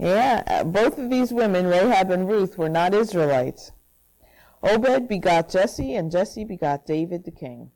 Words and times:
Yeah, 0.00 0.62
both 0.62 0.98
of 0.98 1.10
these 1.10 1.30
women, 1.30 1.66
Rahab 1.66 2.10
and 2.10 2.26
Ruth, 2.26 2.56
were 2.56 2.70
not 2.70 2.94
Israelites. 2.94 3.72
Obed 4.62 5.06
begot 5.06 5.50
Jesse, 5.50 5.94
and 5.94 6.10
Jesse 6.10 6.42
begot 6.42 6.86
David 6.86 7.24
the 7.24 7.30
king. 7.30 7.70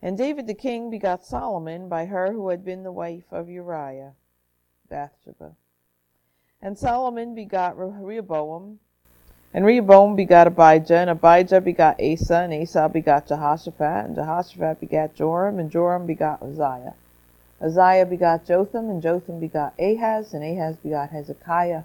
And 0.00 0.16
David 0.16 0.46
the 0.46 0.54
king 0.54 0.88
begot 0.88 1.26
Solomon 1.26 1.90
by 1.90 2.06
her 2.06 2.32
who 2.32 2.48
had 2.48 2.64
been 2.64 2.82
the 2.82 2.92
wife 2.92 3.30
of 3.30 3.50
Uriah, 3.50 4.14
Bathsheba. 4.88 5.54
And 6.62 6.78
Solomon 6.78 7.34
begot 7.34 7.76
Rehoboam, 7.76 8.78
and 9.52 9.66
Rehoboam 9.66 10.16
begot 10.16 10.46
Abijah, 10.46 10.96
and 10.96 11.10
Abijah 11.10 11.60
begot 11.60 12.00
Asa, 12.02 12.38
and 12.38 12.54
Asa 12.54 12.88
begot 12.88 13.26
Jehoshaphat, 13.26 14.06
and 14.06 14.14
Jehoshaphat 14.14 14.80
begot 14.80 15.14
Joram, 15.14 15.58
and 15.58 15.70
Joram 15.70 16.06
begot 16.06 16.42
Uzziah. 16.42 16.94
Uzziah 17.64 18.04
begot 18.04 18.44
Jotham, 18.44 18.90
and 18.90 19.00
Jotham 19.00 19.40
begot 19.40 19.72
Ahaz, 19.78 20.34
and 20.34 20.44
Ahaz 20.44 20.76
begot 20.76 21.08
Hezekiah. 21.08 21.84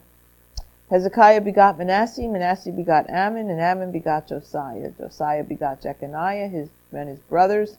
Hezekiah 0.89 1.39
begot 1.39 1.77
Manasseh, 1.77 2.27
Manasseh 2.27 2.71
begot 2.71 3.09
Amon, 3.09 3.49
and 3.49 3.61
Amon 3.61 3.91
begot 3.91 4.27
Josiah. 4.27 4.91
Josiah 4.97 5.43
begot 5.43 5.81
Jeconiah, 5.81 6.49
his 6.49 6.67
and 6.91 7.07
his 7.07 7.19
brothers, 7.19 7.77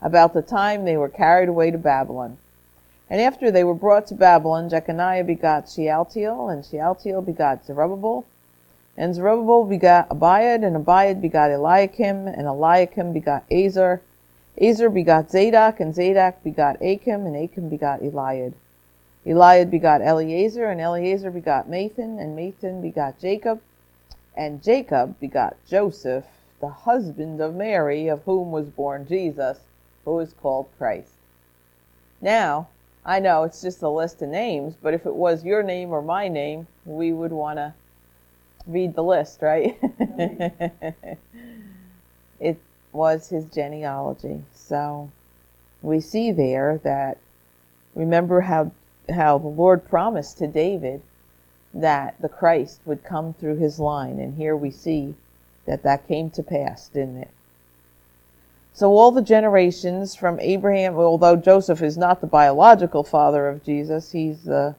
about 0.00 0.32
the 0.32 0.42
time 0.42 0.84
they 0.84 0.96
were 0.96 1.08
carried 1.08 1.48
away 1.48 1.72
to 1.72 1.78
Babylon. 1.78 2.36
And 3.10 3.20
after 3.20 3.50
they 3.50 3.64
were 3.64 3.74
brought 3.74 4.06
to 4.08 4.14
Babylon, 4.14 4.68
Jeconiah 4.68 5.24
begot 5.24 5.68
Shealtiel, 5.68 6.50
and 6.50 6.64
Shealtiel 6.64 7.22
begot 7.22 7.66
Zerubbabel, 7.66 8.24
and 8.96 9.12
Zerubbabel 9.12 9.64
begot 9.64 10.08
Abiud, 10.08 10.64
and 10.64 10.76
Abiud 10.76 11.20
begot 11.20 11.50
Eliakim, 11.50 12.28
and 12.28 12.46
Eliakim 12.46 13.12
begot 13.12 13.42
Azor. 13.50 14.02
Azor 14.60 14.90
begot 14.90 15.30
Zadok, 15.30 15.80
and 15.80 15.94
Zadok 15.94 16.42
begot 16.42 16.76
Achim, 16.82 17.26
and 17.26 17.36
Achim 17.36 17.68
begot 17.68 18.00
Eliud. 18.00 18.52
Eliud 19.24 19.70
begot 19.70 20.02
Eleazar, 20.02 20.66
and 20.66 20.80
Eleazar 20.80 21.30
begot 21.30 21.68
Matthan, 21.68 22.18
and 22.20 22.36
Matthan 22.36 22.82
begot 22.82 23.18
Jacob, 23.18 23.60
and 24.36 24.62
Jacob 24.62 25.18
begot 25.20 25.56
Joseph, 25.66 26.26
the 26.60 26.68
husband 26.68 27.40
of 27.40 27.54
Mary, 27.54 28.08
of 28.08 28.22
whom 28.24 28.50
was 28.52 28.68
born 28.68 29.06
Jesus, 29.06 29.60
who 30.04 30.18
is 30.18 30.34
called 30.34 30.68
Christ. 30.76 31.12
Now, 32.20 32.68
I 33.04 33.20
know 33.20 33.42
it's 33.44 33.62
just 33.62 33.82
a 33.82 33.88
list 33.88 34.22
of 34.22 34.28
names, 34.28 34.74
but 34.80 34.94
if 34.94 35.06
it 35.06 35.14
was 35.14 35.44
your 35.44 35.62
name 35.62 35.90
or 35.90 36.02
my 36.02 36.28
name, 36.28 36.66
we 36.84 37.12
would 37.12 37.32
want 37.32 37.56
to 37.56 37.74
read 38.66 38.94
the 38.94 39.02
list, 39.02 39.42
right? 39.42 39.76
it 42.40 42.58
was 42.92 43.28
his 43.28 43.44
genealogy. 43.46 44.42
So 44.54 45.10
we 45.80 46.00
see 46.00 46.32
there 46.32 46.78
that 46.84 47.18
remember 47.94 48.42
how 48.42 48.72
how 49.10 49.38
the 49.38 49.48
Lord 49.48 49.88
promised 49.88 50.38
to 50.38 50.46
David 50.46 51.02
that 51.74 52.20
the 52.20 52.28
Christ 52.28 52.80
would 52.84 53.02
come 53.02 53.34
through 53.34 53.56
his 53.56 53.80
line, 53.80 54.20
and 54.20 54.36
here 54.36 54.56
we 54.56 54.70
see 54.70 55.14
that 55.66 55.82
that 55.82 56.06
came 56.06 56.30
to 56.30 56.42
pass, 56.42 56.88
didn't 56.88 57.18
it? 57.18 57.30
So 58.74 58.90
all 58.90 59.10
the 59.10 59.22
generations 59.22 60.14
from 60.14 60.40
Abraham, 60.40 60.96
although 60.96 61.36
Joseph 61.36 61.82
is 61.82 61.98
not 61.98 62.20
the 62.20 62.26
biological 62.26 63.04
father 63.04 63.48
of 63.48 63.64
Jesus, 63.64 64.12
he's 64.12 64.44
the 64.44 64.74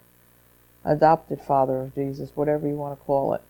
adopted 0.83 1.41
father 1.41 1.81
of 1.81 1.95
Jesus, 1.95 2.31
whatever 2.35 2.67
you 2.67 2.75
want 2.75 2.99
to 2.99 3.05
call 3.05 3.33
it. 3.33 3.41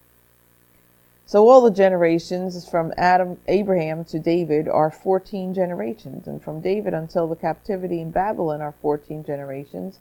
So 1.26 1.48
all 1.48 1.62
the 1.62 1.72
generations 1.72 2.68
from 2.68 2.94
Adam, 2.98 3.40
Abraham 3.48 4.04
to 4.06 4.20
David 4.20 4.68
are 4.68 4.92
14 4.92 5.54
generations, 5.54 6.28
and 6.28 6.42
from 6.42 6.60
David 6.60 6.94
until 6.94 7.28
the 7.28 7.36
captivity 7.36 8.02
in 8.02 8.12
Babylon 8.12 8.62
are 8.62 8.74
14 8.82 9.24
generations, 9.24 10.00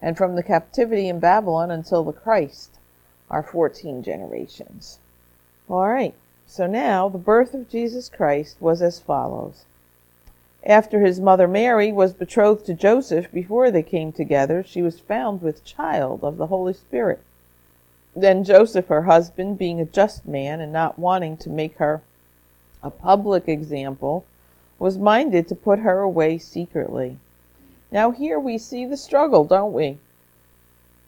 and 0.00 0.16
from 0.16 0.36
the 0.36 0.42
captivity 0.42 1.08
in 1.08 1.18
Babylon 1.18 1.70
until 1.70 2.04
the 2.04 2.12
Christ 2.12 2.78
are 3.30 3.42
14 3.42 4.02
generations. 4.02 5.00
All 5.68 5.88
right. 5.88 6.14
So 6.46 6.66
now 6.66 7.08
the 7.08 7.18
birth 7.18 7.54
of 7.54 7.68
Jesus 7.68 8.08
Christ 8.08 8.56
was 8.60 8.80
as 8.80 9.00
follows. 9.00 9.64
After 10.64 11.00
his 11.00 11.18
mother 11.20 11.48
Mary 11.48 11.90
was 11.90 12.12
betrothed 12.12 12.64
to 12.66 12.74
Joseph 12.74 13.32
before 13.32 13.70
they 13.70 13.82
came 13.82 14.12
together, 14.12 14.62
she 14.62 14.82
was 14.82 15.00
found 15.00 15.42
with 15.42 15.64
child 15.64 16.22
of 16.22 16.36
the 16.36 16.46
Holy 16.46 16.74
Spirit. 16.74 17.20
Then 18.16 18.44
Joseph, 18.44 18.86
her 18.86 19.02
husband, 19.02 19.58
being 19.58 19.80
a 19.80 19.84
just 19.84 20.24
man 20.26 20.60
and 20.60 20.72
not 20.72 20.98
wanting 20.98 21.36
to 21.38 21.50
make 21.50 21.78
her 21.78 22.02
a 22.82 22.90
public 22.90 23.48
example, 23.48 24.24
was 24.78 24.98
minded 24.98 25.48
to 25.48 25.54
put 25.54 25.80
her 25.80 26.00
away 26.00 26.38
secretly. 26.38 27.18
Now, 27.90 28.10
here 28.10 28.38
we 28.38 28.58
see 28.58 28.84
the 28.84 28.96
struggle, 28.96 29.44
don't 29.44 29.72
we? 29.72 29.98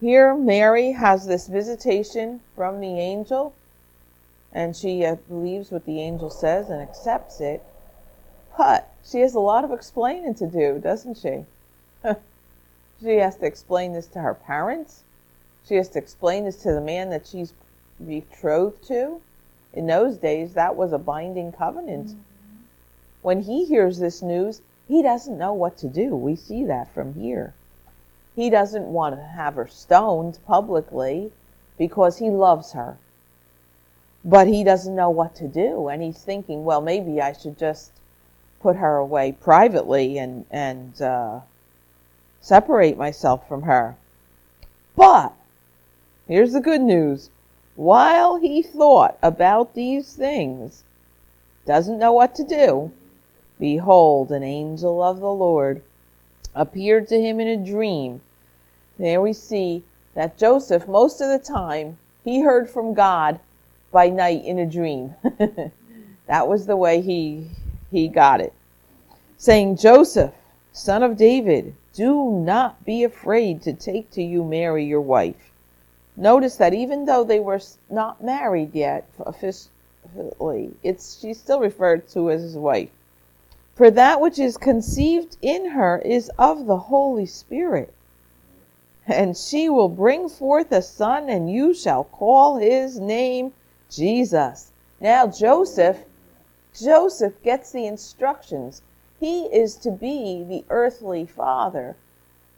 Here, 0.01 0.35
Mary 0.35 0.93
has 0.93 1.27
this 1.27 1.47
visitation 1.47 2.41
from 2.55 2.81
the 2.81 2.99
angel, 2.99 3.55
and 4.53 4.77
she 4.77 5.05
uh, 5.05 5.17
believes 5.29 5.71
what 5.71 5.87
the 5.87 6.01
angel 6.01 6.31
says 6.31 6.71
and 6.71 6.83
accepts 6.83 7.41
it. 7.41 7.63
But 8.57 8.91
she 9.05 9.21
has 9.21 9.35
a 9.35 9.41
lot 9.41 9.65
of 9.65 9.73
explaining 9.73 10.35
to 10.37 10.47
do, 10.47 10.79
doesn't 10.79 11.19
she? 11.19 11.45
she 13.01 13.17
has 13.17 13.37
to 13.37 13.47
explain 13.47 13.93
this 13.93 14.07
to 14.09 14.21
her 14.21 14.35
parents. 14.35 15.03
She 15.69 15.75
has 15.75 15.89
to 15.91 15.99
explain 15.99 16.45
this 16.45 16.63
to 16.63 16.73
the 16.73 16.81
man 16.81 17.11
that 17.11 17.27
she's 17.27 17.53
betrothed 18.05 18.87
to. 18.89 19.21
In 19.73 19.87
those 19.87 20.17
days, 20.17 20.55
that 20.55 20.77
was 20.77 20.93
a 20.93 20.99
binding 20.99 21.53
covenant. 21.53 22.09
Mm-hmm. 22.09 22.63
When 23.23 23.43
he 23.43 23.65
hears 23.65 23.99
this 23.99 24.23
news, 24.23 24.63
he 24.87 25.03
doesn't 25.03 25.39
know 25.39 25.53
what 25.53 25.77
to 25.79 25.89
do. 25.89 26.15
We 26.15 26.37
see 26.37 26.65
that 26.65 26.95
from 26.95 27.15
here. 27.15 27.55
He 28.37 28.49
doesn't 28.51 28.87
want 28.87 29.17
to 29.17 29.23
have 29.23 29.55
her 29.55 29.67
stoned 29.67 30.39
publicly 30.47 31.33
because 31.77 32.19
he 32.19 32.31
loves 32.31 32.73
her. 32.73 32.97
But 34.25 34.47
he 34.47 34.63
doesn't 34.63 34.95
know 34.95 35.11
what 35.11 35.35
to 35.37 35.49
do. 35.49 35.89
And 35.89 36.03
he's 36.03 36.23
thinking, 36.23 36.65
well, 36.65 36.81
maybe 36.81 37.21
I 37.21 37.33
should 37.33 37.59
just 37.59 37.91
put 38.61 38.77
her 38.77 38.97
away 38.97 39.33
privately 39.33 40.19
and, 40.19 40.45
and 40.51 41.01
uh, 41.03 41.41
separate 42.41 42.97
myself 42.97 43.49
from 43.49 43.63
her. 43.63 43.97
But 44.95 45.33
Here's 46.29 46.55
the 46.55 46.61
good 46.61 46.81
news. 46.81 47.31
While 47.77 48.35
he 48.37 48.61
thought 48.61 49.17
about 49.23 49.75
these 49.75 50.13
things, 50.13 50.83
doesn't 51.65 52.01
know 52.01 52.13
what 52.13 52.35
to 52.35 52.43
do, 52.43 52.91
behold, 53.61 54.33
an 54.33 54.43
angel 54.43 55.01
of 55.05 55.21
the 55.21 55.31
Lord 55.31 55.83
appeared 56.53 57.07
to 57.09 57.21
him 57.21 57.39
in 57.39 57.47
a 57.47 57.57
dream. 57.57 58.23
There 58.99 59.21
we 59.21 59.33
see 59.35 59.85
that 60.15 60.37
Joseph, 60.37 60.89
most 60.89 61.21
of 61.21 61.29
the 61.29 61.39
time, 61.39 61.97
he 62.25 62.41
heard 62.41 62.69
from 62.69 62.93
God 62.93 63.39
by 63.93 64.09
night 64.09 64.45
in 64.45 64.59
a 64.59 64.67
dream. 64.67 65.15
that 66.27 66.49
was 66.49 66.67
the 66.67 66.77
way 66.77 67.01
he, 67.03 67.51
he 67.93 68.09
got 68.09 68.41
it. 68.41 68.53
Saying, 69.39 69.77
Joseph, 69.77 70.35
son 70.73 71.05
of 71.05 71.17
David, 71.17 71.77
do 71.93 72.33
not 72.33 72.85
be 72.85 73.05
afraid 73.05 73.63
to 73.63 73.73
take 73.73 74.11
to 74.11 74.23
you 74.25 74.43
Mary, 74.43 74.85
your 74.85 75.01
wife 75.01 75.53
Notice 76.19 76.57
that 76.57 76.73
even 76.73 77.05
though 77.05 77.25
they 77.25 77.41
were 77.41 77.61
not 77.91 78.25
married 78.25 78.75
yet 78.75 79.07
officially, 79.19 80.75
it's 80.83 81.19
she's 81.21 81.39
still 81.39 81.61
referred 81.61 82.09
to 82.09 82.31
as 82.31 82.41
his 82.41 82.57
wife. 82.57 82.89
For 83.75 83.91
that 83.91 84.23
which 84.23 84.39
is 84.39 84.57
conceived 84.57 85.37
in 85.43 85.71
her 85.71 85.99
is 85.99 86.31
of 86.39 86.65
the 86.65 86.79
Holy 86.79 87.27
Spirit. 87.27 87.93
And 89.07 89.37
she 89.37 89.69
will 89.69 89.91
bring 89.91 90.31
forth 90.31 90.73
a 90.73 90.81
son, 90.81 91.29
and 91.29 91.53
you 91.53 91.75
shall 91.75 92.05
call 92.05 92.57
his 92.57 92.99
name 92.99 93.53
Jesus. 93.91 94.73
Now, 94.99 95.27
Joseph, 95.27 95.99
Joseph 96.75 97.43
gets 97.43 97.73
the 97.73 97.87
instructions. 97.87 98.81
He 99.21 99.45
is 99.47 99.77
to 99.77 99.91
be 99.91 100.43
the 100.43 100.65
earthly 100.71 101.27
father 101.27 101.95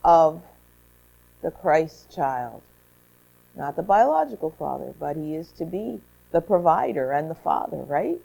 of 0.05 0.43
the 1.43 1.51
Christ 1.51 2.09
child 2.15 2.63
not 3.59 3.77
the 3.77 3.83
biological 3.83 4.51
father, 4.51 4.95
but 4.99 5.17
he 5.17 5.35
is 5.35 5.51
to 5.59 5.67
be 5.67 6.01
the 6.31 6.41
provider 6.41 7.13
and 7.13 7.29
the 7.29 7.35
father, 7.35 7.79
right? 7.79 8.19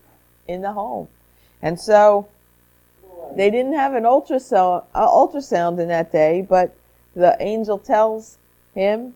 In 0.47 0.61
the 0.61 0.71
home. 0.71 1.07
And 1.61 1.79
so 1.79 2.27
they 3.35 3.49
didn't 3.49 3.73
have 3.73 3.93
an 3.95 4.03
ultrasound, 4.03 4.85
uh, 4.93 5.07
ultrasound 5.07 5.79
in 5.79 5.87
that 5.87 6.11
day, 6.11 6.45
but 6.47 6.75
the 7.15 7.35
angel 7.39 7.79
tells 7.79 8.37
him 8.75 9.15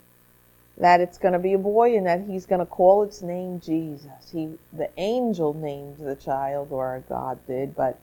that 0.78 1.02
it's 1.02 1.18
going 1.18 1.34
to 1.34 1.40
be 1.40 1.54
a 1.54 1.58
boy 1.58 1.96
and 1.98 2.06
that 2.06 2.22
he's 2.22 2.46
going 2.46 2.60
to 2.60 2.66
call 2.66 3.04
its 3.04 3.22
name 3.22 3.60
Jesus. 3.60 4.32
He, 4.32 4.58
the 4.74 4.90
angel 4.98 5.54
named 5.54 5.98
the 5.98 6.16
child, 6.16 6.70
or 6.72 7.04
God 7.10 7.40
did, 7.48 7.76
but 7.76 8.00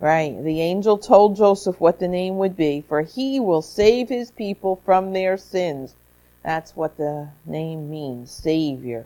right, 0.00 0.36
the 0.42 0.60
angel 0.60 0.98
told 0.98 1.36
Joseph 1.36 1.80
what 1.80 1.98
the 1.98 2.08
name 2.08 2.38
would 2.38 2.56
be, 2.56 2.84
for 2.86 3.02
he 3.02 3.40
will 3.40 3.62
save 3.62 4.08
his 4.08 4.30
people 4.30 4.80
from 4.84 5.12
their 5.12 5.36
sins. 5.36 5.94
That's 6.46 6.76
what 6.76 6.96
the 6.96 7.30
name 7.44 7.90
means, 7.90 8.30
Savior. 8.30 9.04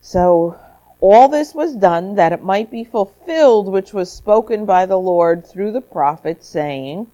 So 0.00 0.58
all 1.00 1.28
this 1.28 1.54
was 1.54 1.76
done 1.76 2.16
that 2.16 2.32
it 2.32 2.42
might 2.42 2.68
be 2.68 2.82
fulfilled 2.82 3.68
which 3.68 3.92
was 3.92 4.10
spoken 4.10 4.64
by 4.64 4.84
the 4.84 4.98
Lord 4.98 5.46
through 5.46 5.70
the 5.70 5.80
prophet, 5.80 6.42
saying, 6.42 7.06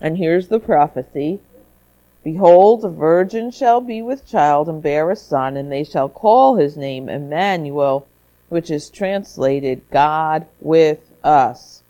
and 0.00 0.16
here's 0.16 0.48
the 0.48 0.58
prophecy 0.58 1.40
Behold, 2.24 2.82
a 2.82 2.88
virgin 2.88 3.50
shall 3.50 3.82
be 3.82 4.00
with 4.00 4.26
child 4.26 4.70
and 4.70 4.82
bear 4.82 5.10
a 5.10 5.16
son, 5.16 5.58
and 5.58 5.70
they 5.70 5.84
shall 5.84 6.08
call 6.08 6.56
his 6.56 6.74
name 6.74 7.10
Emmanuel, 7.10 8.06
which 8.48 8.70
is 8.70 8.88
translated 8.88 9.82
God 9.90 10.46
with 10.62 11.12
us. 11.22 11.82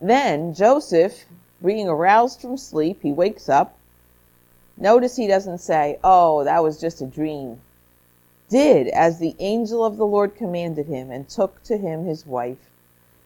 Then 0.00 0.54
Joseph, 0.54 1.24
being 1.60 1.88
aroused 1.88 2.42
from 2.42 2.56
sleep, 2.56 3.02
he 3.02 3.10
wakes 3.10 3.48
up. 3.48 3.76
Notice 4.76 5.16
he 5.16 5.26
doesn't 5.26 5.58
say, 5.58 5.98
Oh, 6.04 6.44
that 6.44 6.62
was 6.62 6.80
just 6.80 7.00
a 7.00 7.06
dream. 7.06 7.60
Did 8.48 8.88
as 8.88 9.18
the 9.18 9.34
angel 9.38 9.84
of 9.84 9.96
the 9.96 10.06
Lord 10.06 10.36
commanded 10.36 10.86
him, 10.86 11.10
and 11.10 11.28
took 11.28 11.62
to 11.64 11.76
him 11.76 12.04
his 12.04 12.26
wife, 12.26 12.70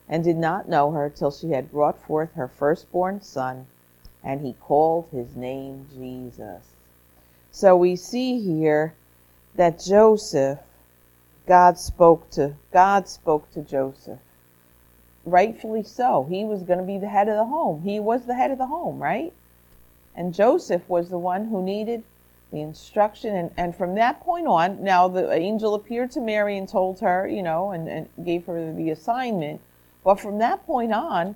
and 0.09 0.23
did 0.23 0.37
not 0.37 0.69
know 0.69 0.91
her 0.91 1.09
till 1.09 1.31
she 1.31 1.51
had 1.51 1.71
brought 1.71 1.99
forth 1.99 2.33
her 2.33 2.47
firstborn 2.47 3.21
son 3.21 3.67
and 4.23 4.41
he 4.41 4.53
called 4.53 5.07
his 5.11 5.35
name 5.35 5.87
Jesus. 5.93 6.63
So 7.51 7.75
we 7.75 7.95
see 7.95 8.39
here 8.39 8.93
that 9.55 9.83
Joseph, 9.83 10.59
God 11.47 11.77
spoke 11.77 12.29
to, 12.31 12.55
God 12.71 13.07
spoke 13.07 13.51
to 13.51 13.61
Joseph. 13.61 14.19
Rightfully 15.25 15.83
so. 15.83 16.25
He 16.29 16.43
was 16.43 16.63
going 16.63 16.79
to 16.79 16.85
be 16.85 16.97
the 16.97 17.09
head 17.09 17.27
of 17.27 17.35
the 17.35 17.45
home. 17.45 17.81
He 17.81 17.99
was 17.99 18.25
the 18.25 18.35
head 18.35 18.51
of 18.51 18.57
the 18.57 18.67
home, 18.67 19.01
right? 19.01 19.33
And 20.15 20.33
Joseph 20.33 20.87
was 20.87 21.09
the 21.09 21.17
one 21.17 21.45
who 21.45 21.63
needed 21.63 22.03
the 22.51 22.61
instruction. 22.61 23.35
And, 23.35 23.51
and 23.55 23.75
from 23.75 23.95
that 23.95 24.19
point 24.21 24.47
on, 24.47 24.83
now 24.83 25.07
the 25.07 25.31
angel 25.31 25.73
appeared 25.73 26.11
to 26.11 26.19
Mary 26.19 26.57
and 26.57 26.67
told 26.67 26.99
her, 26.99 27.27
you 27.27 27.41
know, 27.41 27.71
and, 27.71 27.87
and 27.87 28.09
gave 28.25 28.45
her 28.45 28.73
the 28.73 28.89
assignment. 28.89 29.61
But 30.03 30.19
from 30.19 30.39
that 30.39 30.65
point 30.65 30.93
on, 30.93 31.35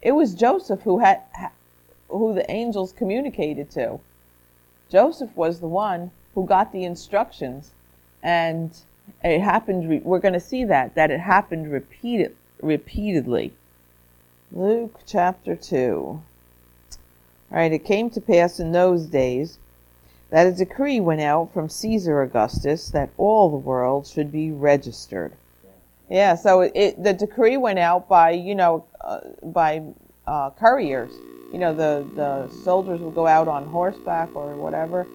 it 0.00 0.12
was 0.12 0.34
Joseph 0.34 0.82
who 0.82 0.98
had 0.98 1.20
who 2.08 2.34
the 2.34 2.50
angels 2.50 2.92
communicated 2.92 3.70
to. 3.70 4.00
Joseph 4.90 5.34
was 5.36 5.60
the 5.60 5.68
one 5.68 6.10
who 6.34 6.44
got 6.44 6.72
the 6.72 6.84
instructions, 6.84 7.70
and 8.22 8.76
it 9.22 9.40
happened. 9.40 10.02
We're 10.04 10.18
going 10.18 10.34
to 10.34 10.40
see 10.40 10.64
that 10.64 10.94
that 10.96 11.10
it 11.10 11.20
happened 11.20 11.70
repeated 11.70 12.34
repeatedly. 12.60 13.52
Luke 14.50 15.00
chapter 15.06 15.54
two. 15.54 16.20
Right, 17.52 17.72
it 17.72 17.84
came 17.84 18.08
to 18.10 18.20
pass 18.20 18.60
in 18.60 18.72
those 18.72 19.06
days 19.06 19.58
that 20.30 20.46
a 20.46 20.52
decree 20.52 21.00
went 21.00 21.20
out 21.20 21.52
from 21.52 21.68
Caesar 21.68 22.22
Augustus 22.22 22.90
that 22.90 23.10
all 23.18 23.50
the 23.50 23.58
world 23.58 24.06
should 24.06 24.32
be 24.32 24.50
registered. 24.50 25.32
Yeah, 26.08 26.34
so 26.34 26.62
it, 26.62 26.72
it 26.74 27.02
the 27.02 27.12
decree 27.12 27.56
went 27.56 27.78
out 27.78 28.08
by 28.08 28.30
you 28.30 28.54
know 28.54 28.86
uh, 29.02 29.20
by 29.42 29.82
uh, 30.26 30.50
couriers 30.50 31.12
you 31.52 31.58
know, 31.58 31.74
the, 31.74 32.06
the 32.16 32.48
soldiers 32.64 33.00
would 33.00 33.14
go 33.14 33.26
out 33.26 33.46
on 33.46 33.66
horseback 33.66 34.34
or 34.34 34.56
whatever 34.56 35.06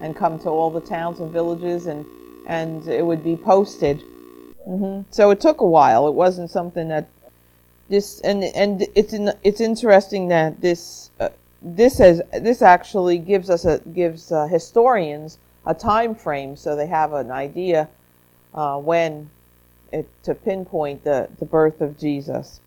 and 0.00 0.16
come 0.16 0.40
to 0.40 0.48
all 0.48 0.70
the 0.70 0.80
towns 0.80 1.20
and 1.20 1.30
villages 1.30 1.86
and, 1.86 2.04
and 2.48 2.88
it 2.88 3.06
would 3.06 3.22
be 3.22 3.36
posted. 3.36 4.02
Mm-hmm. 4.68 5.02
So 5.10 5.30
it 5.30 5.40
took 5.40 5.60
a 5.60 5.66
while. 5.66 6.08
It 6.08 6.14
wasn't 6.14 6.50
something 6.50 6.88
that 6.88 7.08
this, 7.88 8.20
and, 8.22 8.42
and 8.42 8.86
it's, 8.96 9.12
in, 9.12 9.30
it's 9.44 9.60
interesting 9.60 10.28
that 10.28 10.60
this, 10.60 11.10
uh, 11.20 11.28
this 11.64 11.98
has, 11.98 12.20
this 12.40 12.62
actually 12.62 13.18
gives 13.18 13.48
us 13.48 13.64
a, 13.64 13.80
gives 13.92 14.30
uh, 14.30 14.46
historians 14.46 15.38
a 15.66 15.74
time 15.74 16.14
frame 16.14 16.56
so 16.56 16.76
they 16.76 16.86
have 16.86 17.14
an 17.14 17.30
idea 17.30 17.88
uh, 18.54 18.78
when 18.78 19.30
it, 19.92 20.06
to 20.22 20.34
pinpoint 20.34 21.02
the, 21.04 21.28
the 21.38 21.46
birth 21.46 21.80
of 21.80 21.98
Jesus. 21.98 22.60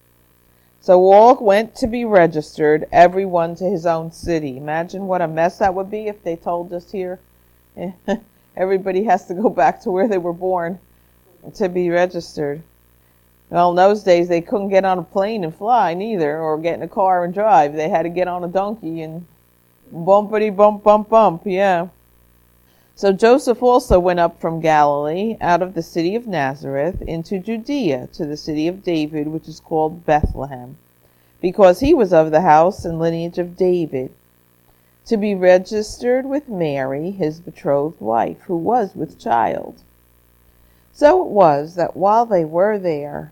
So 0.81 0.99
all 1.11 1.35
went 1.43 1.75
to 1.75 1.87
be 1.87 2.05
registered, 2.05 2.87
everyone 2.91 3.55
to 3.55 3.65
his 3.65 3.85
own 3.85 4.11
city. 4.11 4.57
Imagine 4.57 5.07
what 5.07 5.21
a 5.21 5.27
mess 5.27 5.59
that 5.59 5.73
would 5.73 5.91
be 5.91 6.07
if 6.07 6.23
they 6.23 6.35
told 6.35 6.73
us 6.73 6.91
here 6.91 7.19
everybody 8.57 9.03
has 9.03 9.25
to 9.27 9.33
go 9.33 9.49
back 9.49 9.81
to 9.81 9.91
where 9.91 10.07
they 10.07 10.17
were 10.17 10.33
born 10.33 10.79
to 11.55 11.69
be 11.69 11.89
registered. 11.89 12.61
Well, 13.49 13.69
in 13.69 13.75
those 13.77 14.03
days 14.03 14.27
they 14.27 14.41
couldn't 14.41 14.69
get 14.69 14.83
on 14.83 14.99
a 14.99 15.03
plane 15.03 15.43
and 15.43 15.55
fly 15.55 15.93
neither, 15.93 16.39
or 16.39 16.57
get 16.57 16.75
in 16.75 16.81
a 16.81 16.87
car 16.87 17.23
and 17.23 17.33
drive. 17.33 17.73
They 17.73 17.87
had 17.87 18.03
to 18.03 18.09
get 18.09 18.27
on 18.27 18.43
a 18.43 18.47
donkey 18.47 19.01
and 19.01 19.25
bumpity 19.93 20.53
bump 20.53 20.83
bump 20.83 21.09
bump, 21.09 21.43
yeah. 21.45 21.87
So 22.95 23.13
Joseph 23.13 23.61
also 23.61 23.99
went 23.99 24.19
up 24.19 24.41
from 24.41 24.59
Galilee, 24.59 25.37
out 25.39 25.61
of 25.61 25.75
the 25.75 25.83
city 25.83 26.15
of 26.15 26.27
Nazareth, 26.27 27.01
into 27.03 27.39
Judea, 27.39 28.07
to 28.13 28.25
the 28.25 28.35
city 28.35 28.67
of 28.67 28.83
David, 28.83 29.27
which 29.27 29.47
is 29.47 29.59
called 29.59 30.05
Bethlehem, 30.05 30.77
because 31.39 31.79
he 31.79 31.93
was 31.93 32.11
of 32.11 32.31
the 32.31 32.41
house 32.41 32.83
and 32.83 32.99
lineage 32.99 33.37
of 33.37 33.55
David, 33.55 34.11
to 35.05 35.15
be 35.15 35.35
registered 35.35 36.25
with 36.25 36.49
Mary, 36.49 37.11
his 37.11 37.39
betrothed 37.39 38.01
wife, 38.01 38.41
who 38.41 38.57
was 38.57 38.93
with 38.93 39.19
child. 39.19 39.83
So 40.91 41.21
it 41.21 41.27
was 41.27 41.75
that 41.75 41.95
while 41.95 42.25
they 42.25 42.43
were 42.43 42.79
there, 42.79 43.31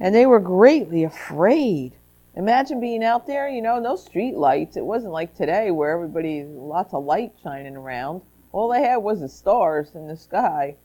And 0.00 0.14
they 0.14 0.26
were 0.26 0.40
greatly 0.40 1.04
afraid. 1.04 1.94
Imagine 2.36 2.80
being 2.80 3.04
out 3.04 3.26
there, 3.26 3.48
you 3.48 3.62
know, 3.62 3.78
no 3.78 3.94
street 3.96 4.34
lights. 4.34 4.76
It 4.76 4.84
wasn't 4.84 5.12
like 5.12 5.36
today 5.36 5.70
where 5.70 5.92
everybody, 5.92 6.42
lots 6.44 6.92
of 6.92 7.04
light 7.04 7.32
shining 7.42 7.76
around. 7.76 8.22
All 8.50 8.68
they 8.68 8.82
had 8.82 8.96
was 8.98 9.20
the 9.20 9.28
stars 9.28 9.94
in 9.94 10.08
the 10.08 10.16
sky. 10.16 10.76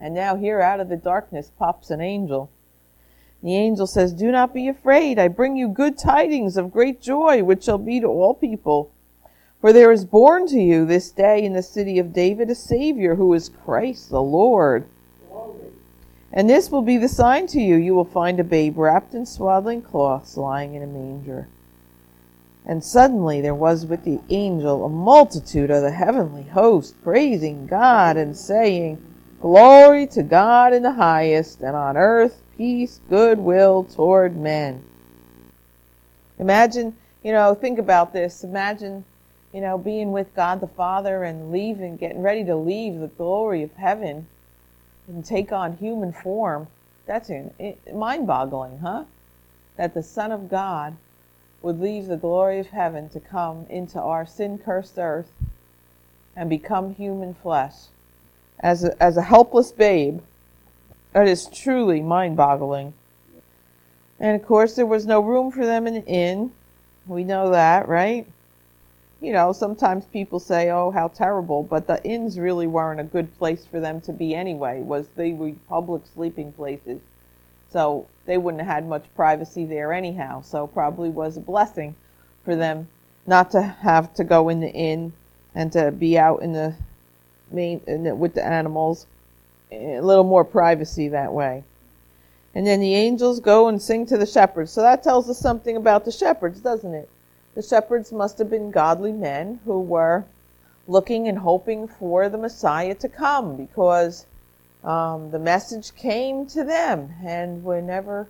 And 0.00 0.14
now 0.14 0.34
here 0.34 0.60
out 0.60 0.80
of 0.80 0.88
the 0.88 0.96
darkness 0.96 1.52
pops 1.56 1.90
an 1.90 2.00
angel. 2.00 2.50
The 3.42 3.56
angel 3.56 3.86
says, 3.86 4.12
Do 4.12 4.30
not 4.32 4.54
be 4.54 4.68
afraid. 4.68 5.18
I 5.18 5.28
bring 5.28 5.56
you 5.56 5.68
good 5.68 5.96
tidings 5.96 6.56
of 6.56 6.72
great 6.72 7.00
joy, 7.00 7.44
which 7.44 7.64
shall 7.64 7.78
be 7.78 8.00
to 8.00 8.06
all 8.06 8.34
people. 8.34 8.92
For 9.60 9.72
there 9.72 9.92
is 9.92 10.04
born 10.04 10.48
to 10.48 10.60
you 10.60 10.84
this 10.84 11.12
day 11.12 11.44
in 11.44 11.52
the 11.52 11.62
city 11.62 12.00
of 12.00 12.12
David 12.12 12.50
a 12.50 12.54
Savior, 12.56 13.14
who 13.14 13.32
is 13.34 13.48
Christ 13.48 14.10
the 14.10 14.22
Lord. 14.22 14.88
And 16.32 16.48
this 16.48 16.70
will 16.70 16.82
be 16.82 16.96
the 16.96 17.08
sign 17.08 17.46
to 17.48 17.60
you. 17.60 17.76
You 17.76 17.94
will 17.94 18.04
find 18.04 18.40
a 18.40 18.44
babe 18.44 18.78
wrapped 18.78 19.14
in 19.14 19.26
swaddling 19.26 19.82
cloths 19.82 20.36
lying 20.36 20.74
in 20.74 20.82
a 20.82 20.86
manger. 20.86 21.48
And 22.64 22.82
suddenly 22.82 23.40
there 23.40 23.54
was 23.54 23.84
with 23.84 24.04
the 24.04 24.20
angel 24.30 24.84
a 24.84 24.88
multitude 24.88 25.70
of 25.70 25.82
the 25.82 25.90
heavenly 25.90 26.44
host, 26.44 26.94
praising 27.02 27.66
God 27.66 28.16
and 28.16 28.36
saying, 28.36 29.04
Glory 29.40 30.06
to 30.06 30.22
God 30.22 30.72
in 30.72 30.84
the 30.84 30.92
highest, 30.92 31.60
and 31.60 31.74
on 31.74 31.96
earth 31.96 32.42
peace, 32.56 33.00
goodwill 33.08 33.84
toward 33.84 34.36
men. 34.36 34.84
Imagine, 36.38 36.96
you 37.24 37.32
know, 37.32 37.54
think 37.54 37.78
about 37.78 38.12
this. 38.12 38.44
Imagine, 38.44 39.04
you 39.52 39.60
know, 39.60 39.76
being 39.76 40.12
with 40.12 40.34
God 40.34 40.60
the 40.60 40.68
Father 40.68 41.24
and 41.24 41.50
leaving, 41.50 41.96
getting 41.96 42.22
ready 42.22 42.44
to 42.44 42.54
leave 42.54 43.00
the 43.00 43.08
glory 43.08 43.62
of 43.62 43.72
heaven 43.74 44.28
and 45.08 45.24
take 45.24 45.52
on 45.52 45.76
human 45.76 46.12
form. 46.12 46.68
That's 47.06 47.30
mind 47.92 48.26
boggling, 48.26 48.78
huh? 48.78 49.04
That 49.76 49.94
the 49.94 50.02
Son 50.02 50.32
of 50.32 50.48
God 50.48 50.96
would 51.62 51.80
leave 51.80 52.06
the 52.06 52.16
glory 52.16 52.58
of 52.58 52.68
heaven 52.68 53.08
to 53.10 53.20
come 53.20 53.66
into 53.68 54.00
our 54.00 54.26
sin 54.26 54.58
cursed 54.58 54.98
earth 54.98 55.30
and 56.36 56.48
become 56.48 56.94
human 56.94 57.34
flesh 57.34 57.74
as 58.60 58.84
a, 58.84 59.02
as 59.02 59.16
a 59.16 59.22
helpless 59.22 59.72
babe. 59.72 60.20
That 61.12 61.28
is 61.28 61.46
truly 61.46 62.00
mind 62.00 62.36
boggling. 62.36 62.94
And 64.18 64.40
of 64.40 64.46
course, 64.46 64.74
there 64.74 64.86
was 64.86 65.06
no 65.06 65.20
room 65.20 65.50
for 65.50 65.66
them 65.66 65.86
in 65.86 65.94
the 65.94 66.06
inn. 66.06 66.52
We 67.06 67.24
know 67.24 67.50
that, 67.50 67.88
right? 67.88 68.26
You 69.22 69.32
know, 69.32 69.52
sometimes 69.52 70.04
people 70.06 70.40
say, 70.40 70.70
"Oh, 70.70 70.90
how 70.90 71.06
terrible," 71.06 71.62
but 71.62 71.86
the 71.86 72.02
inns 72.04 72.40
really 72.40 72.66
weren't 72.66 73.00
a 73.00 73.04
good 73.04 73.38
place 73.38 73.64
for 73.64 73.78
them 73.78 74.00
to 74.02 74.12
be 74.12 74.34
anyway. 74.34 74.82
Was 74.82 75.06
they 75.14 75.32
were 75.32 75.52
public 75.68 76.02
sleeping 76.12 76.52
places, 76.52 77.00
so 77.70 78.06
they 78.26 78.36
wouldn't 78.36 78.62
have 78.62 78.74
had 78.74 78.88
much 78.88 79.04
privacy 79.14 79.64
there 79.64 79.92
anyhow. 79.92 80.42
So 80.42 80.66
probably 80.66 81.08
was 81.08 81.36
a 81.36 81.40
blessing 81.40 81.94
for 82.44 82.56
them 82.56 82.88
not 83.24 83.52
to 83.52 83.62
have 83.62 84.12
to 84.14 84.24
go 84.24 84.48
in 84.48 84.58
the 84.58 84.72
inn 84.72 85.12
and 85.54 85.70
to 85.72 85.92
be 85.92 86.18
out 86.18 86.42
in 86.42 86.52
the 86.52 86.74
main 87.52 87.80
in 87.86 88.02
the, 88.02 88.16
with 88.16 88.34
the 88.34 88.44
animals, 88.44 89.06
eh, 89.70 89.98
a 89.98 90.02
little 90.02 90.24
more 90.24 90.44
privacy 90.44 91.08
that 91.08 91.32
way. 91.32 91.62
And 92.56 92.66
then 92.66 92.80
the 92.80 92.94
angels 92.94 93.38
go 93.38 93.68
and 93.68 93.80
sing 93.80 94.04
to 94.06 94.18
the 94.18 94.26
shepherds. 94.26 94.72
So 94.72 94.82
that 94.82 95.04
tells 95.04 95.30
us 95.30 95.38
something 95.38 95.76
about 95.76 96.04
the 96.04 96.12
shepherds, 96.12 96.60
doesn't 96.60 96.92
it? 96.92 97.08
The 97.54 97.62
shepherds 97.62 98.12
must 98.12 98.38
have 98.38 98.48
been 98.48 98.70
godly 98.70 99.12
men 99.12 99.60
who 99.64 99.80
were 99.80 100.24
looking 100.88 101.28
and 101.28 101.38
hoping 101.38 101.86
for 101.86 102.28
the 102.28 102.38
Messiah 102.38 102.94
to 102.94 103.08
come 103.08 103.56
because 103.56 104.26
um, 104.82 105.30
the 105.30 105.38
message 105.38 105.94
came 105.94 106.46
to 106.46 106.64
them. 106.64 107.14
And 107.24 107.62
whenever, 107.62 108.28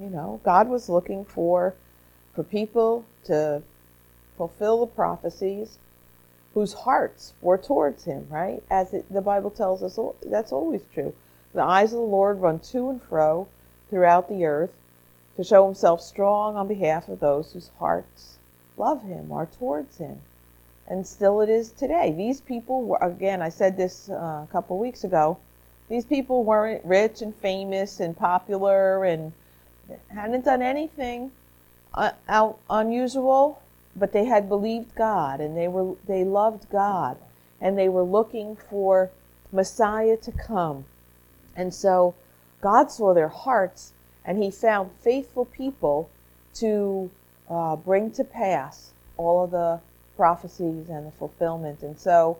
you 0.00 0.08
know, 0.08 0.40
God 0.42 0.68
was 0.68 0.88
looking 0.88 1.24
for, 1.24 1.74
for 2.34 2.42
people 2.42 3.04
to 3.24 3.62
fulfill 4.36 4.80
the 4.80 4.86
prophecies 4.86 5.78
whose 6.54 6.72
hearts 6.72 7.34
were 7.42 7.58
towards 7.58 8.04
him, 8.04 8.26
right? 8.30 8.62
As 8.70 8.94
it, 8.94 9.12
the 9.12 9.20
Bible 9.20 9.50
tells 9.50 9.82
us, 9.82 9.98
that's 10.24 10.52
always 10.52 10.82
true. 10.94 11.12
The 11.52 11.62
eyes 11.62 11.92
of 11.92 11.98
the 11.98 12.06
Lord 12.06 12.40
run 12.40 12.58
to 12.60 12.88
and 12.88 13.02
fro 13.02 13.48
throughout 13.90 14.28
the 14.30 14.46
earth 14.46 14.72
to 15.36 15.44
show 15.44 15.66
himself 15.66 16.00
strong 16.00 16.56
on 16.56 16.66
behalf 16.66 17.08
of 17.08 17.20
those 17.20 17.52
whose 17.52 17.70
hearts 17.78 18.35
love 18.76 19.02
him, 19.02 19.32
are 19.32 19.46
towards 19.46 19.98
him. 19.98 20.20
And 20.88 21.06
still 21.06 21.40
it 21.40 21.48
is 21.48 21.72
today. 21.72 22.12
These 22.12 22.40
people 22.40 22.82
were, 22.82 22.98
again, 23.00 23.42
I 23.42 23.48
said 23.48 23.76
this 23.76 24.08
uh, 24.08 24.44
a 24.44 24.48
couple 24.52 24.78
weeks 24.78 25.04
ago, 25.04 25.38
these 25.88 26.04
people 26.04 26.44
weren't 26.44 26.84
rich 26.84 27.22
and 27.22 27.34
famous 27.34 28.00
and 28.00 28.16
popular 28.16 29.04
and 29.04 29.32
hadn't 30.08 30.44
done 30.44 30.62
anything 30.62 31.30
uh, 31.94 32.12
out 32.28 32.58
unusual, 32.68 33.60
but 33.94 34.12
they 34.12 34.24
had 34.24 34.48
believed 34.48 34.94
God 34.94 35.40
and 35.40 35.56
they 35.56 35.68
were 35.68 35.94
they 36.06 36.24
loved 36.24 36.68
God 36.70 37.16
and 37.60 37.78
they 37.78 37.88
were 37.88 38.02
looking 38.02 38.56
for 38.56 39.10
Messiah 39.52 40.16
to 40.18 40.32
come. 40.32 40.84
And 41.54 41.72
so 41.72 42.14
God 42.60 42.90
saw 42.90 43.14
their 43.14 43.28
hearts 43.28 43.92
and 44.24 44.42
he 44.42 44.50
found 44.50 44.90
faithful 45.00 45.44
people 45.44 46.10
to 46.54 47.10
uh, 47.48 47.76
bring 47.76 48.10
to 48.12 48.24
pass 48.24 48.92
all 49.16 49.44
of 49.44 49.50
the 49.50 49.80
prophecies 50.16 50.88
and 50.88 51.06
the 51.06 51.12
fulfillment. 51.12 51.82
And 51.82 51.98
so 51.98 52.38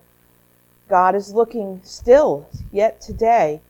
God 0.89 1.15
is 1.15 1.35
looking 1.35 1.81
still, 1.85 2.49
yet 2.73 3.01
today, 3.01 3.61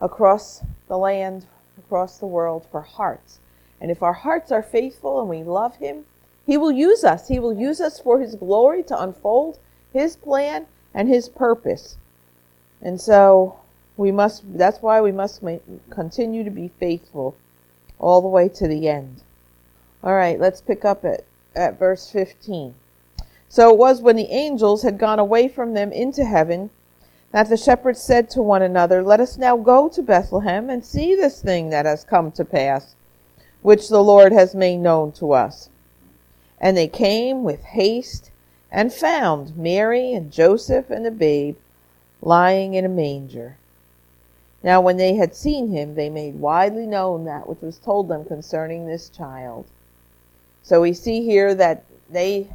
across 0.00 0.62
the 0.88 0.98
land, 0.98 1.46
across 1.78 2.18
the 2.18 2.26
world, 2.26 2.66
for 2.70 2.80
hearts. 2.80 3.38
And 3.80 3.90
if 3.90 4.02
our 4.02 4.12
hearts 4.12 4.50
are 4.50 4.62
faithful 4.62 5.20
and 5.20 5.28
we 5.28 5.42
love 5.42 5.76
Him, 5.76 6.04
He 6.46 6.56
will 6.56 6.72
use 6.72 7.04
us. 7.04 7.28
He 7.28 7.38
will 7.38 7.54
use 7.54 7.80
us 7.80 8.00
for 8.00 8.20
His 8.20 8.34
glory 8.34 8.82
to 8.84 9.00
unfold 9.00 9.58
His 9.92 10.16
plan 10.16 10.66
and 10.92 11.08
His 11.08 11.28
purpose. 11.28 11.96
And 12.82 13.00
so 13.00 13.58
we 13.96 14.10
must, 14.10 14.42
that's 14.58 14.82
why 14.82 15.00
we 15.00 15.12
must 15.12 15.42
continue 15.90 16.44
to 16.44 16.50
be 16.50 16.68
faithful 16.80 17.36
all 17.98 18.20
the 18.20 18.28
way 18.28 18.48
to 18.48 18.68
the 18.68 18.88
end. 18.88 19.22
All 20.04 20.12
right, 20.12 20.38
let's 20.38 20.60
pick 20.60 20.84
up 20.84 21.02
at, 21.06 21.24
at 21.56 21.78
verse 21.78 22.10
15. 22.10 22.74
So 23.48 23.70
it 23.70 23.78
was 23.78 24.02
when 24.02 24.16
the 24.16 24.30
angels 24.30 24.82
had 24.82 24.98
gone 24.98 25.18
away 25.18 25.48
from 25.48 25.72
them 25.72 25.92
into 25.92 26.26
heaven 26.26 26.68
that 27.30 27.48
the 27.48 27.56
shepherds 27.56 28.02
said 28.02 28.28
to 28.30 28.42
one 28.42 28.60
another, 28.60 29.02
Let 29.02 29.18
us 29.18 29.38
now 29.38 29.56
go 29.56 29.88
to 29.88 30.02
Bethlehem 30.02 30.68
and 30.68 30.84
see 30.84 31.14
this 31.14 31.40
thing 31.40 31.70
that 31.70 31.86
has 31.86 32.04
come 32.04 32.30
to 32.32 32.44
pass, 32.44 32.94
which 33.62 33.88
the 33.88 34.04
Lord 34.04 34.30
has 34.30 34.54
made 34.54 34.76
known 34.76 35.10
to 35.12 35.32
us. 35.32 35.70
And 36.60 36.76
they 36.76 36.86
came 36.86 37.42
with 37.42 37.62
haste 37.62 38.30
and 38.70 38.92
found 38.92 39.56
Mary 39.56 40.12
and 40.12 40.30
Joseph 40.30 40.90
and 40.90 41.06
the 41.06 41.10
babe 41.10 41.56
lying 42.20 42.74
in 42.74 42.84
a 42.84 42.90
manger. 42.90 43.56
Now, 44.62 44.82
when 44.82 44.98
they 44.98 45.14
had 45.14 45.34
seen 45.34 45.68
him, 45.68 45.94
they 45.94 46.10
made 46.10 46.38
widely 46.38 46.86
known 46.86 47.24
that 47.24 47.48
which 47.48 47.62
was 47.62 47.78
told 47.78 48.08
them 48.08 48.26
concerning 48.26 48.86
this 48.86 49.08
child. 49.08 49.64
So 50.64 50.80
we 50.80 50.94
see 50.94 51.22
here 51.22 51.54
that 51.54 51.84
they 52.08 52.48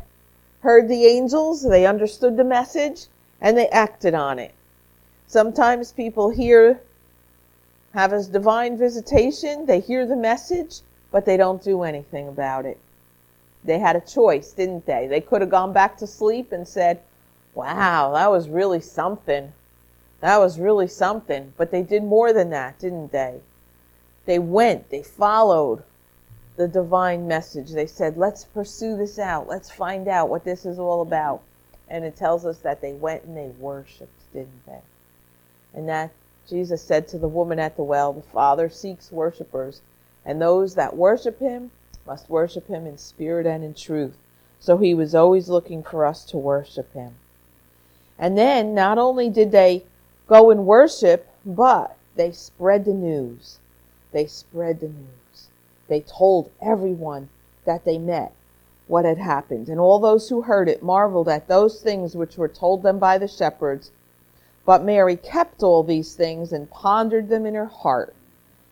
heard 0.61 0.89
the 0.89 1.05
angels, 1.05 1.61
they 1.61 1.85
understood 1.85 2.37
the 2.37 2.43
message, 2.43 3.05
and 3.39 3.55
they 3.55 3.69
acted 3.69 4.15
on 4.15 4.39
it. 4.39 4.51
Sometimes 5.27 5.91
people 5.91 6.31
hear, 6.31 6.81
have 7.93 8.11
a 8.11 8.23
divine 8.23 8.77
visitation, 8.77 9.67
they 9.67 9.79
hear 9.79 10.07
the 10.07 10.15
message, 10.15 10.81
but 11.11 11.25
they 11.25 11.37
don't 11.37 11.63
do 11.63 11.83
anything 11.83 12.27
about 12.27 12.65
it. 12.65 12.79
They 13.63 13.77
had 13.77 13.95
a 13.95 14.01
choice, 14.01 14.53
didn't 14.53 14.87
they? 14.87 15.05
They 15.05 15.21
could 15.21 15.41
have 15.41 15.51
gone 15.51 15.71
back 15.71 15.97
to 15.97 16.07
sleep 16.07 16.51
and 16.51 16.67
said, 16.67 17.01
Wow, 17.53 18.13
that 18.13 18.31
was 18.31 18.49
really 18.49 18.81
something. 18.81 19.53
That 20.21 20.37
was 20.39 20.59
really 20.59 20.87
something. 20.87 21.53
But 21.57 21.69
they 21.69 21.83
did 21.83 22.03
more 22.03 22.33
than 22.33 22.49
that, 22.49 22.79
didn't 22.79 23.11
they? 23.11 23.41
They 24.25 24.39
went, 24.39 24.89
they 24.89 25.03
followed 25.03 25.83
the 26.59 26.67
divine 26.67 27.25
message. 27.25 27.71
They 27.71 27.87
said, 27.87 28.17
let's 28.17 28.43
pursue 28.43 28.97
this 28.97 29.17
out. 29.17 29.47
Let's 29.47 29.71
find 29.71 30.09
out 30.09 30.27
what 30.27 30.43
this 30.43 30.65
is 30.65 30.77
all 30.77 31.01
about. 31.01 31.41
And 31.87 32.03
it 32.03 32.17
tells 32.17 32.45
us 32.45 32.57
that 32.59 32.81
they 32.81 32.91
went 32.91 33.23
and 33.23 33.37
they 33.37 33.47
worshiped, 33.47 34.11
didn't 34.33 34.65
they? 34.65 34.81
And 35.73 35.87
that 35.87 36.11
Jesus 36.49 36.81
said 36.81 37.07
to 37.07 37.17
the 37.17 37.29
woman 37.29 37.59
at 37.59 37.77
the 37.77 37.83
well, 37.83 38.11
the 38.11 38.21
Father 38.21 38.69
seeks 38.69 39.09
worshipers, 39.09 39.81
and 40.25 40.41
those 40.41 40.75
that 40.75 40.97
worship 40.97 41.39
him 41.39 41.71
must 42.05 42.29
worship 42.29 42.67
him 42.67 42.85
in 42.85 42.97
spirit 42.97 43.45
and 43.45 43.63
in 43.63 43.73
truth. 43.73 44.17
So 44.59 44.77
he 44.77 44.93
was 44.93 45.15
always 45.15 45.47
looking 45.47 45.81
for 45.81 46.05
us 46.05 46.25
to 46.25 46.37
worship 46.37 46.91
him. 46.93 47.15
And 48.17 48.37
then 48.37 48.75
not 48.75 48.97
only 48.97 49.29
did 49.29 49.53
they 49.53 49.85
go 50.27 50.51
and 50.51 50.65
worship, 50.65 51.25
but 51.45 51.95
they 52.17 52.33
spread 52.33 52.83
the 52.83 52.93
news. 52.93 53.59
They 54.11 54.25
spread 54.27 54.81
the 54.81 54.89
news. 54.89 55.19
They 55.89 56.01
told 56.01 56.50
everyone 56.62 57.29
that 57.65 57.84
they 57.84 57.98
met 57.98 58.31
what 58.88 59.05
had 59.05 59.17
happened. 59.17 59.67
And 59.67 59.79
all 59.79 60.00
those 60.00 60.29
who 60.29 60.43
heard 60.43 60.69
it 60.69 60.81
marveled 60.81 61.27
at 61.27 61.48
those 61.48 61.81
things 61.81 62.15
which 62.15 62.38
were 62.38 62.48
told 62.48 62.81
them 62.84 63.00
by 63.00 63.17
the 63.17 63.27
shepherds. 63.27 63.91
But 64.65 64.84
Mary 64.84 65.17
kept 65.17 65.62
all 65.63 65.84
these 65.84 66.15
things 66.15 66.53
and 66.53 66.69
pondered 66.69 67.27
them 67.27 67.46
in 67.46 67.55
her 67.55 67.65
heart. 67.65 68.15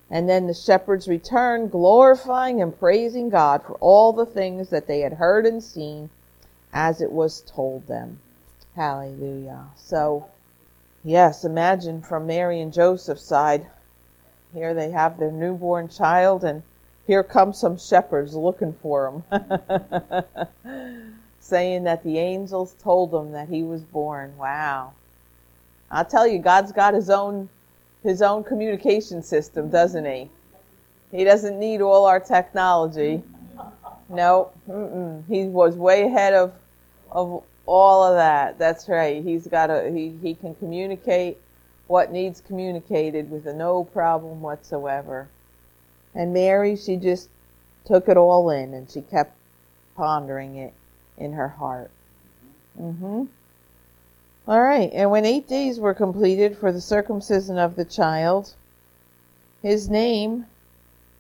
And 0.10 0.30
then 0.30 0.48
the 0.48 0.54
shepherds 0.54 1.08
returned, 1.08 1.72
glorifying 1.72 2.62
and 2.62 2.78
praising 2.78 3.30
God 3.30 3.64
for 3.64 3.74
all 3.82 4.14
the 4.14 4.26
things 4.26 4.70
that 4.70 4.88
they 4.88 5.02
had 5.02 5.14
heard 5.14 5.46
and 5.46 5.62
seen 5.62 6.10
as 6.72 7.02
it 7.02 7.12
was 7.12 7.42
told 7.42 7.88
them. 7.88 8.20
Hallelujah. 8.76 9.66
So, 9.76 10.28
Yes, 11.08 11.46
imagine 11.46 12.02
from 12.02 12.28
Mary 12.28 12.60
and 12.60 12.74
Joseph's 12.74 13.24
side. 13.24 13.68
Here 14.52 14.74
they 14.74 14.92
have 14.92 15.18
their 15.18 15.32
newborn 15.32 15.88
child, 15.88 16.44
and 16.44 16.64
here 17.08 17.24
come 17.24 17.54
some 17.54 17.78
shepherds 17.78 18.36
looking 18.36 18.74
for 18.82 19.24
him, 19.32 19.32
saying 21.40 21.86
that 21.86 22.04
the 22.04 22.20
angels 22.20 22.76
told 22.84 23.12
them 23.12 23.32
that 23.32 23.48
he 23.48 23.64
was 23.64 23.82
born. 23.82 24.36
Wow. 24.38 24.92
I'll 25.90 26.06
tell 26.06 26.28
you, 26.28 26.40
God's 26.40 26.74
got 26.74 26.94
his 26.94 27.10
own 27.10 27.48
his 28.04 28.22
own 28.22 28.44
communication 28.44 29.24
system, 29.24 29.70
doesn't 29.70 30.06
he? 30.06 30.30
He 31.12 31.24
doesn't 31.24 31.58
need 31.58 31.82
all 31.82 32.06
our 32.06 32.20
technology. 32.20 33.24
No, 34.10 34.52
he 35.28 35.46
was 35.46 35.76
way 35.76 36.04
ahead 36.04 36.34
of 36.34 36.54
of 37.10 37.44
all 37.66 38.04
of 38.04 38.16
that. 38.16 38.60
That's 38.60 38.90
right. 38.90 39.24
He's 39.24 39.48
got 39.48 39.70
a 39.70 39.90
he 39.90 40.14
he 40.22 40.36
can 40.36 40.56
communicate 40.56 41.38
what 41.88 42.12
needs 42.12 42.42
communicated 42.42 43.32
with 43.32 43.48
a 43.48 43.54
no 43.54 43.86
problem 43.86 44.42
whatsoever. 44.42 45.30
And 46.18 46.34
Mary, 46.34 46.76
she 46.76 46.98
just 46.98 47.30
took 47.86 48.10
it 48.10 48.18
all 48.18 48.50
in 48.50 48.74
and 48.74 48.90
she 48.90 49.02
kept 49.02 49.38
pondering 49.96 50.58
it 50.58 50.74
in 51.18 51.32
her 51.34 51.48
heart. 51.48 51.92
Mm-hmm. 52.82 53.26
All 54.48 54.62
right. 54.62 54.90
And 54.92 55.12
when 55.12 55.26
8 55.26 55.48
days 55.48 55.80
were 55.80 55.94
completed 55.94 56.58
for 56.58 56.72
the 56.72 56.82
circumcision 56.82 57.58
of 57.58 57.76
the 57.76 57.86
child, 57.86 58.56
his 59.62 59.90
name 59.90 60.48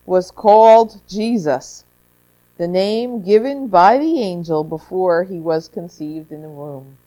was 0.06 0.32
called 0.32 1.00
Jesus 1.08 1.86
the 2.58 2.68
name 2.68 3.22
given 3.22 3.68
by 3.68 4.00
the 4.00 4.20
angel 4.20 4.63
before 4.63 5.24
he 5.24 5.38
was 5.38 5.68
conceived 5.68 6.32
in 6.32 6.42
the 6.42 6.50
womb. 6.50 6.98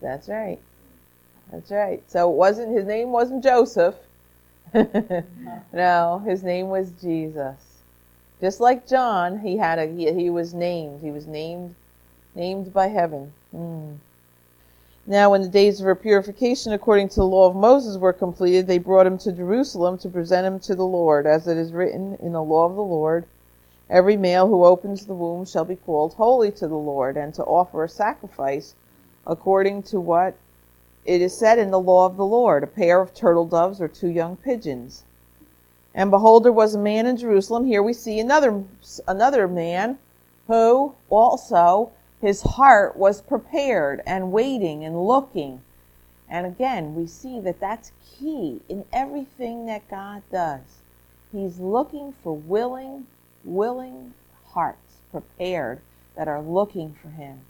That's 0.00 0.28
right. 0.28 0.58
That's 1.52 1.70
right. 1.70 2.02
So 2.10 2.28
it 2.28 2.34
wasn't 2.34 2.76
his 2.76 2.86
name 2.86 3.12
wasn't 3.12 3.44
Joseph. 3.44 3.94
no, 5.72 6.22
his 6.24 6.42
name 6.42 6.68
was 6.68 6.92
Jesus. 7.00 7.56
Just 8.40 8.60
like 8.60 8.88
John, 8.88 9.38
he 9.38 9.56
had 9.56 9.78
a 9.78 9.86
he, 9.86 10.12
he 10.12 10.30
was 10.30 10.54
named. 10.54 11.00
He 11.00 11.10
was 11.10 11.26
named 11.26 11.74
named 12.34 12.72
by 12.72 12.88
heaven. 12.88 13.32
Mm. 13.54 13.98
Now, 15.06 15.30
when 15.30 15.42
the 15.42 15.48
days 15.48 15.80
of 15.80 15.86
her 15.86 15.94
purification 15.94 16.72
according 16.72 17.08
to 17.10 17.16
the 17.16 17.26
law 17.26 17.48
of 17.48 17.56
Moses 17.56 17.98
were 17.98 18.12
completed, 18.12 18.66
they 18.66 18.78
brought 18.78 19.06
him 19.06 19.18
to 19.18 19.32
Jerusalem 19.32 19.98
to 19.98 20.08
present 20.08 20.46
him 20.46 20.60
to 20.60 20.74
the 20.76 20.86
Lord, 20.86 21.26
as 21.26 21.48
it 21.48 21.56
is 21.58 21.72
written 21.72 22.16
in 22.22 22.32
the 22.32 22.42
law 22.42 22.66
of 22.66 22.76
the 22.76 22.82
Lord. 22.82 23.24
Every 23.90 24.16
male 24.16 24.46
who 24.46 24.64
opens 24.64 25.04
the 25.04 25.14
womb 25.14 25.44
shall 25.44 25.64
be 25.64 25.76
called 25.76 26.14
holy 26.14 26.52
to 26.52 26.68
the 26.68 26.76
Lord, 26.76 27.16
and 27.16 27.34
to 27.34 27.44
offer 27.44 27.84
a 27.84 27.88
sacrifice 27.88 28.74
according 29.26 29.82
to 29.84 30.00
what 30.00 30.34
it 31.04 31.20
is 31.20 31.36
said 31.36 31.58
in 31.58 31.70
the 31.70 31.80
law 31.80 32.06
of 32.06 32.16
the 32.16 32.24
Lord, 32.24 32.62
a 32.62 32.68
pair 32.68 33.00
of 33.00 33.14
turtle 33.14 33.46
doves 33.46 33.80
or 33.80 33.88
two 33.88 34.08
young 34.08 34.36
pigeons. 34.36 35.04
And 35.94 36.10
behold, 36.10 36.44
there 36.44 36.52
was 36.52 36.74
a 36.74 36.78
man 36.78 37.06
in 37.06 37.16
Jerusalem. 37.16 37.66
Here 37.66 37.82
we 37.82 37.92
see 37.92 38.18
another 38.18 38.64
another 39.06 39.46
man 39.46 39.98
who 40.46 40.94
also 41.10 41.92
his 42.20 42.42
heart 42.42 42.96
was 42.96 43.20
prepared 43.20 44.00
and 44.06 44.32
waiting 44.32 44.84
and 44.84 45.06
looking. 45.06 45.60
And 46.28 46.46
again, 46.46 46.94
we 46.94 47.06
see 47.06 47.40
that 47.40 47.60
that's 47.60 47.92
key 48.06 48.60
in 48.68 48.84
everything 48.92 49.66
that 49.66 49.90
God 49.90 50.22
does. 50.30 50.60
He's 51.32 51.58
looking 51.58 52.12
for 52.22 52.34
willing, 52.34 53.06
willing 53.44 54.14
hearts 54.46 54.98
prepared 55.10 55.80
that 56.16 56.28
are 56.28 56.40
looking 56.40 56.94
for 57.02 57.08
him. 57.08 57.40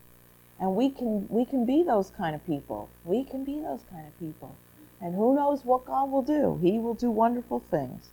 And 0.63 0.77
we 0.77 0.91
can 0.91 1.27
we 1.29 1.45
can 1.45 1.65
be 1.65 1.83
those 1.83 2.11
kind 2.11 2.37
of 2.37 2.47
people. 2.47 2.89
We 3.05 3.25
can 3.25 3.43
be 3.43 3.59
those 3.59 3.83
kind 3.91 4.07
of 4.07 4.17
people. 4.21 4.55
And 5.01 5.17
who 5.17 5.35
knows 5.35 5.65
what 5.65 5.85
God 5.85 6.13
will 6.13 6.23
do? 6.23 6.61
He 6.63 6.79
will 6.79 6.95
do 6.95 7.11
wonderful 7.11 7.59
things. 7.69 8.11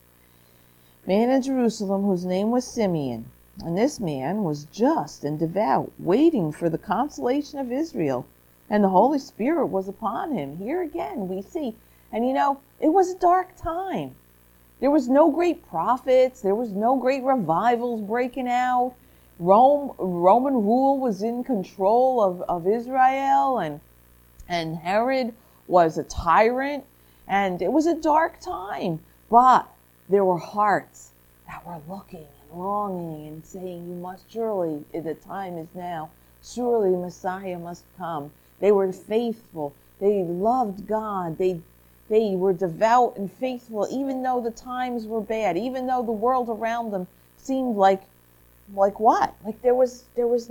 Man 1.06 1.30
in 1.30 1.44
Jerusalem 1.44 2.06
whose 2.06 2.26
name 2.26 2.50
was 2.50 2.66
Simeon, 2.66 3.26
and 3.64 3.78
this 3.78 4.00
man 4.00 4.44
was 4.44 4.64
just 4.64 5.24
and 5.24 5.38
devout, 5.38 5.92
waiting 6.00 6.52
for 6.52 6.72
the 6.72 6.80
consolation 6.80 7.60
of 7.60 7.72
Israel, 7.72 8.26
and 8.68 8.84
the 8.84 8.90
Holy 8.90 9.20
Spirit 9.20 9.68
was 9.68 9.88
upon 9.88 10.32
him. 10.32 10.58
Here 10.58 10.82
again 10.82 11.28
we 11.28 11.44
see, 11.44 11.76
and 12.12 12.28
you 12.28 12.34
know, 12.34 12.62
it 12.80 12.90
was 12.90 13.12
a 13.12 13.20
dark 13.20 13.56
time. 13.58 14.16
There 14.80 14.90
was 14.90 15.08
no 15.08 15.30
great 15.30 15.70
prophets, 15.70 16.42
there 16.42 16.56
was 16.56 16.72
no 16.72 16.98
great 16.98 17.22
revivals 17.22 18.02
breaking 18.02 18.48
out. 18.48 18.96
Rome 19.42 19.94
Roman 19.98 20.54
rule 20.54 21.00
was 21.00 21.24
in 21.24 21.46
control 21.46 22.22
of, 22.22 22.42
of 22.50 22.68
Israel 22.68 23.60
and 23.60 23.80
and 24.50 24.76
Herod 24.76 25.34
was 25.66 25.98
a 25.98 26.04
tyrant 26.04 26.84
and 27.26 27.62
it 27.62 27.72
was 27.72 27.88
a 27.88 27.96
dark 27.96 28.42
time. 28.42 29.00
But 29.30 29.66
there 30.10 30.26
were 30.26 30.40
hearts 30.40 31.12
that 31.48 31.66
were 31.66 31.80
looking 31.88 32.28
and 32.50 32.60
longing 32.60 33.28
and 33.28 33.46
saying, 33.46 33.88
You 33.88 33.96
must 33.96 34.30
surely, 34.30 34.84
the 34.92 35.14
time 35.14 35.58
is 35.58 35.68
now, 35.74 36.10
surely 36.44 36.90
Messiah 36.98 37.60
must 37.60 37.86
come. 37.98 38.32
They 38.60 38.74
were 38.74 38.92
faithful. 38.92 39.74
They 40.02 40.24
loved 40.24 40.86
God. 40.86 41.38
They 41.38 41.62
they 42.10 42.36
were 42.36 42.54
devout 42.54 43.16
and 43.16 43.32
faithful 43.32 43.88
even 43.90 44.22
though 44.22 44.42
the 44.42 44.52
times 44.52 45.06
were 45.06 45.22
bad, 45.22 45.56
even 45.58 45.88
though 45.88 46.04
the 46.04 46.12
world 46.12 46.50
around 46.50 46.92
them 46.92 47.08
seemed 47.38 47.78
like 47.78 48.02
like 48.74 49.00
what? 49.00 49.34
Like 49.46 49.62
there 49.62 49.76
was 49.76 50.04
there 50.16 50.28
was 50.28 50.50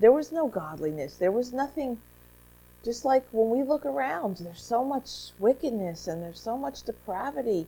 there 0.00 0.12
was 0.12 0.32
no 0.32 0.48
godliness. 0.48 1.16
There 1.16 1.32
was 1.32 1.52
nothing 1.52 1.98
just 2.84 3.04
like 3.04 3.24
when 3.32 3.50
we 3.50 3.62
look 3.66 3.84
around, 3.84 4.38
there's 4.38 4.62
so 4.62 4.84
much 4.84 5.08
wickedness 5.38 6.06
and 6.06 6.22
there's 6.22 6.40
so 6.40 6.56
much 6.56 6.82
depravity. 6.82 7.66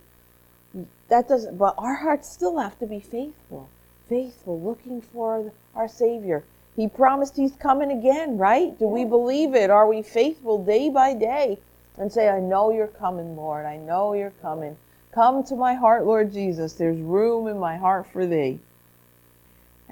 That 1.09 1.27
doesn't 1.27 1.57
but 1.57 1.75
our 1.77 1.95
hearts 1.95 2.31
still 2.31 2.57
have 2.57 2.77
to 2.79 2.87
be 2.87 2.99
faithful. 2.99 3.69
Faithful, 4.07 4.59
looking 4.59 5.01
for 5.01 5.51
our 5.75 5.87
Savior. 5.87 6.43
He 6.75 6.87
promised 6.87 7.35
he's 7.35 7.55
coming 7.55 7.91
again, 7.91 8.37
right? 8.37 8.77
Do 8.79 8.87
we 8.87 9.03
believe 9.03 9.55
it? 9.55 9.69
Are 9.69 9.87
we 9.87 10.01
faithful 10.01 10.63
day 10.63 10.89
by 10.89 11.13
day 11.13 11.59
and 11.97 12.11
say, 12.11 12.29
I 12.29 12.39
know 12.39 12.71
you're 12.71 12.87
coming, 12.87 13.35
Lord. 13.35 13.65
I 13.65 13.77
know 13.77 14.13
you're 14.13 14.33
coming. 14.41 14.77
Come 15.13 15.43
to 15.45 15.55
my 15.55 15.73
heart, 15.73 16.05
Lord 16.05 16.31
Jesus. 16.31 16.73
There's 16.73 16.99
room 16.99 17.47
in 17.47 17.59
my 17.59 17.75
heart 17.77 18.07
for 18.07 18.25
thee. 18.25 18.59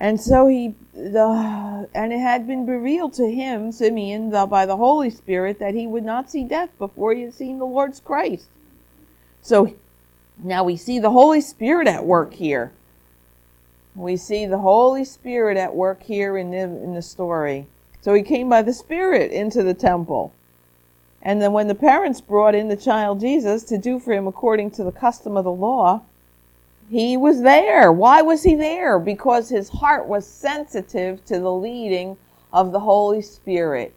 And 0.01 0.19
so 0.19 0.47
he, 0.47 0.75
the, 0.93 1.89
and 1.93 2.13
it 2.13 2.19
had 2.19 2.47
been 2.47 2.65
revealed 2.65 3.13
to 3.15 3.29
him, 3.29 3.73
Simeon, 3.73 4.29
the, 4.29 4.45
by 4.45 4.65
the 4.65 4.77
Holy 4.77 5.09
Spirit, 5.09 5.59
that 5.59 5.73
he 5.73 5.85
would 5.85 6.05
not 6.05 6.31
see 6.31 6.45
death 6.45 6.69
before 6.79 7.13
he 7.13 7.23
had 7.23 7.33
seen 7.33 7.59
the 7.59 7.65
Lord's 7.65 7.99
Christ. 7.99 8.47
So 9.41 9.75
now 10.41 10.63
we 10.63 10.77
see 10.77 10.99
the 10.99 11.11
Holy 11.11 11.41
Spirit 11.41 11.85
at 11.87 12.05
work 12.05 12.33
here. 12.33 12.71
We 13.93 14.15
see 14.15 14.45
the 14.45 14.59
Holy 14.59 15.03
Spirit 15.03 15.57
at 15.57 15.75
work 15.75 16.03
here 16.03 16.37
in 16.37 16.51
the, 16.51 16.59
in 16.59 16.93
the 16.93 17.01
story. 17.01 17.67
So 17.99 18.13
he 18.13 18.23
came 18.23 18.47
by 18.47 18.61
the 18.61 18.71
Spirit 18.71 19.33
into 19.33 19.63
the 19.63 19.73
temple. 19.73 20.31
And 21.21 21.41
then 21.41 21.51
when 21.51 21.67
the 21.67 21.75
parents 21.75 22.21
brought 22.21 22.55
in 22.55 22.69
the 22.69 22.77
child 22.77 23.19
Jesus 23.19 23.63
to 23.63 23.77
do 23.77 23.99
for 23.99 24.13
him 24.13 24.27
according 24.27 24.71
to 24.71 24.85
the 24.85 24.93
custom 24.93 25.35
of 25.35 25.43
the 25.43 25.51
law, 25.51 26.03
he 26.89 27.15
was 27.17 27.41
there. 27.43 27.91
Why 27.91 28.23
was 28.23 28.41
he 28.41 28.55
there? 28.55 28.97
Because 28.97 29.49
his 29.49 29.69
heart 29.69 30.07
was 30.07 30.25
sensitive 30.25 31.23
to 31.25 31.39
the 31.39 31.51
leading 31.51 32.17
of 32.51 32.71
the 32.71 32.79
Holy 32.79 33.21
Spirit. 33.21 33.93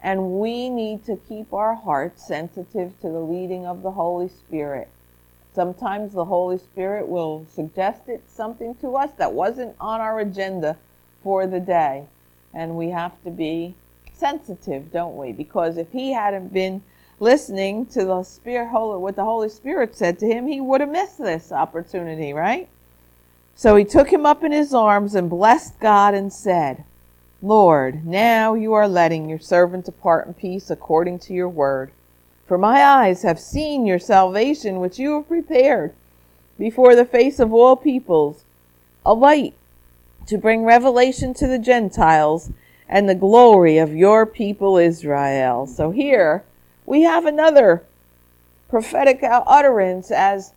And 0.00 0.38
we 0.38 0.68
need 0.68 1.04
to 1.06 1.16
keep 1.28 1.52
our 1.52 1.74
hearts 1.74 2.24
sensitive 2.24 2.92
to 3.00 3.08
the 3.08 3.18
leading 3.18 3.66
of 3.66 3.82
the 3.82 3.90
Holy 3.90 4.28
Spirit. 4.28 4.88
Sometimes 5.54 6.12
the 6.12 6.26
Holy 6.26 6.58
Spirit 6.58 7.08
will 7.08 7.46
suggest 7.52 8.08
it 8.08 8.22
something 8.28 8.76
to 8.76 8.94
us 8.96 9.10
that 9.18 9.32
wasn't 9.32 9.74
on 9.80 10.00
our 10.00 10.20
agenda 10.20 10.76
for 11.24 11.48
the 11.48 11.60
day. 11.60 12.04
And 12.54 12.76
we 12.76 12.90
have 12.90 13.20
to 13.24 13.30
be 13.30 13.74
sensitive, 14.12 14.92
don't 14.92 15.16
we? 15.16 15.32
Because 15.32 15.76
if 15.78 15.90
he 15.90 16.12
hadn't 16.12 16.52
been 16.52 16.82
listening 17.18 17.86
to 17.86 18.04
the 18.04 18.22
Spirit, 18.22 18.68
what 18.72 19.16
the 19.16 19.24
Holy 19.24 19.48
Spirit 19.48 19.96
said 19.96 20.18
to 20.18 20.26
him, 20.26 20.46
he 20.46 20.60
would 20.60 20.80
have 20.80 20.90
missed 20.90 21.18
this 21.18 21.52
opportunity, 21.52 22.32
right? 22.32 22.68
So 23.54 23.74
he 23.76 23.84
took 23.84 24.12
him 24.12 24.26
up 24.26 24.44
in 24.44 24.52
his 24.52 24.74
arms 24.74 25.14
and 25.14 25.30
blessed 25.30 25.80
God 25.80 26.12
and 26.14 26.32
said, 26.32 26.84
Lord, 27.42 28.06
now 28.06 28.54
you 28.54 28.74
are 28.74 28.88
letting 28.88 29.28
your 29.28 29.38
servant 29.38 29.86
depart 29.86 30.26
in 30.26 30.34
peace 30.34 30.68
according 30.70 31.20
to 31.20 31.32
your 31.32 31.48
word. 31.48 31.90
For 32.46 32.58
my 32.58 32.82
eyes 32.82 33.22
have 33.22 33.40
seen 33.40 33.86
your 33.86 33.98
salvation, 33.98 34.80
which 34.80 34.98
you 34.98 35.14
have 35.14 35.28
prepared 35.28 35.94
before 36.58 36.94
the 36.94 37.04
face 37.04 37.38
of 37.38 37.52
all 37.52 37.76
peoples, 37.76 38.44
a 39.04 39.14
light 39.14 39.54
to 40.26 40.38
bring 40.38 40.64
revelation 40.64 41.34
to 41.34 41.46
the 41.46 41.58
Gentiles 41.58 42.50
and 42.88 43.08
the 43.08 43.14
glory 43.14 43.78
of 43.78 43.94
your 43.94 44.26
people 44.26 44.76
Israel. 44.76 45.66
So 45.66 45.90
here, 45.90 46.44
we 46.86 47.02
have 47.02 47.26
another 47.26 47.82
prophetic 48.68 49.20
utterance 49.22 50.10
as 50.10 50.52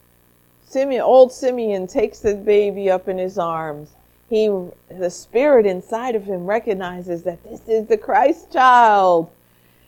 Simeon, 0.66 1.02
old 1.02 1.34
Simeon 1.34 1.88
takes 1.88 2.20
the 2.20 2.36
baby 2.36 2.90
up 2.90 3.08
in 3.08 3.18
his 3.18 3.38
arms. 3.40 3.90
He, 4.30 4.48
the 4.90 5.10
spirit 5.10 5.66
inside 5.66 6.16
of 6.16 6.26
him 6.26 6.46
recognizes 6.46 7.24
that 7.24 7.44
this 7.44 7.68
is 7.68 7.88
the 7.88 7.98
Christ 7.98 8.54
child. 8.54 9.32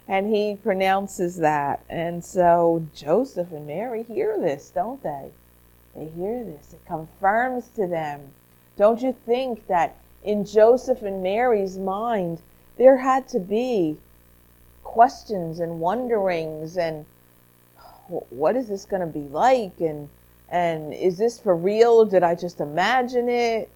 And 0.08 0.34
he 0.34 0.56
pronounces 0.56 1.38
that. 1.38 1.82
And 1.88 2.26
so 2.26 2.86
Joseph 2.96 3.52
and 3.52 3.68
Mary 3.68 4.04
hear 4.04 4.38
this, 4.40 4.72
don't 4.74 5.02
they? 5.04 5.30
They 5.96 6.08
hear 6.08 6.44
this. 6.44 6.74
It 6.74 6.86
confirms 6.88 7.68
to 7.76 7.86
them. 7.86 8.20
Don't 8.78 9.02
you 9.02 9.16
think 9.26 9.68
that 9.68 9.96
in 10.24 10.44
Joseph 10.44 11.04
and 11.04 11.22
Mary's 11.22 11.78
mind, 11.78 12.42
there 12.78 12.98
had 12.98 13.28
to 13.30 13.40
be 13.40 13.98
questions 14.92 15.62
and 15.62 15.80
wonderings 15.80 16.78
and 16.78 17.06
what 18.30 18.58
is 18.58 18.68
this 18.68 18.84
going 18.84 19.00
to 19.00 19.08
be 19.08 19.28
like? 19.30 19.80
And 19.80 20.10
and 20.50 20.94
is 20.94 21.18
this 21.18 21.40
for 21.40 21.56
real? 21.56 22.04
Did 22.04 22.24
i 22.24 22.36
just 22.36 22.60
imagine 22.60 23.30
it? 23.30 23.70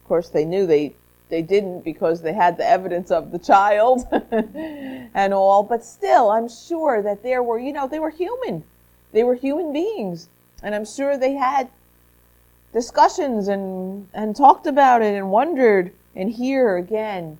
Of 0.00 0.08
course 0.08 0.28
they 0.28 0.44
knew 0.44 0.64
they 0.64 0.94
they 1.28 1.42
didn't 1.42 1.80
because 1.80 2.22
they 2.22 2.32
had 2.32 2.56
the 2.56 2.68
evidence 2.68 3.10
of 3.10 3.32
the 3.32 3.38
child 3.40 4.06
and 4.12 5.34
all 5.34 5.62
but 5.64 5.84
still 5.84 6.30
i'm 6.30 6.48
sure 6.48 7.02
that 7.02 7.22
there 7.22 7.42
were 7.42 7.58
you 7.58 7.72
know 7.72 7.88
they 7.88 7.98
were 7.98 8.10
human. 8.10 8.62
They 9.12 9.24
were 9.24 9.34
human 9.34 9.72
beings 9.72 10.28
and 10.62 10.74
i'm 10.74 10.84
sure 10.84 11.16
they 11.16 11.32
had 11.32 11.68
discussions 12.72 13.48
and 13.48 14.06
and 14.14 14.36
talked 14.36 14.66
about 14.66 15.02
it 15.02 15.14
and 15.14 15.30
wondered 15.30 15.92
and 16.14 16.30
here 16.30 16.76
again 16.76 17.38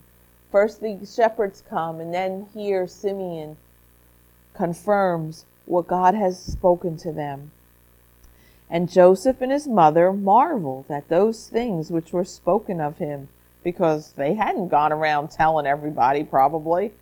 First, 0.54 0.80
the 0.82 1.04
shepherds 1.04 1.64
come, 1.68 1.98
and 1.98 2.14
then 2.14 2.46
here 2.54 2.86
Simeon 2.86 3.56
confirms 4.54 5.46
what 5.66 5.88
God 5.88 6.14
has 6.14 6.38
spoken 6.40 6.96
to 6.98 7.10
them. 7.10 7.50
And 8.70 8.88
Joseph 8.88 9.40
and 9.40 9.50
his 9.50 9.66
mother 9.66 10.12
marveled 10.12 10.84
at 10.88 11.08
those 11.08 11.48
things 11.48 11.90
which 11.90 12.12
were 12.12 12.24
spoken 12.24 12.80
of 12.80 12.98
him, 12.98 13.26
because 13.64 14.12
they 14.12 14.34
hadn't 14.34 14.68
gone 14.68 14.92
around 14.92 15.32
telling 15.32 15.66
everybody, 15.66 16.22
probably. 16.22 16.92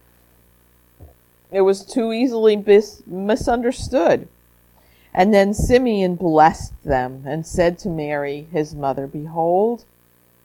It 1.50 1.60
was 1.60 1.84
too 1.84 2.10
easily 2.10 2.56
bis- 2.56 3.02
misunderstood. 3.06 4.28
And 5.12 5.34
then 5.34 5.52
Simeon 5.52 6.14
blessed 6.14 6.72
them 6.84 7.24
and 7.26 7.46
said 7.46 7.78
to 7.80 7.90
Mary, 7.90 8.46
his 8.50 8.74
mother, 8.74 9.06
Behold, 9.06 9.84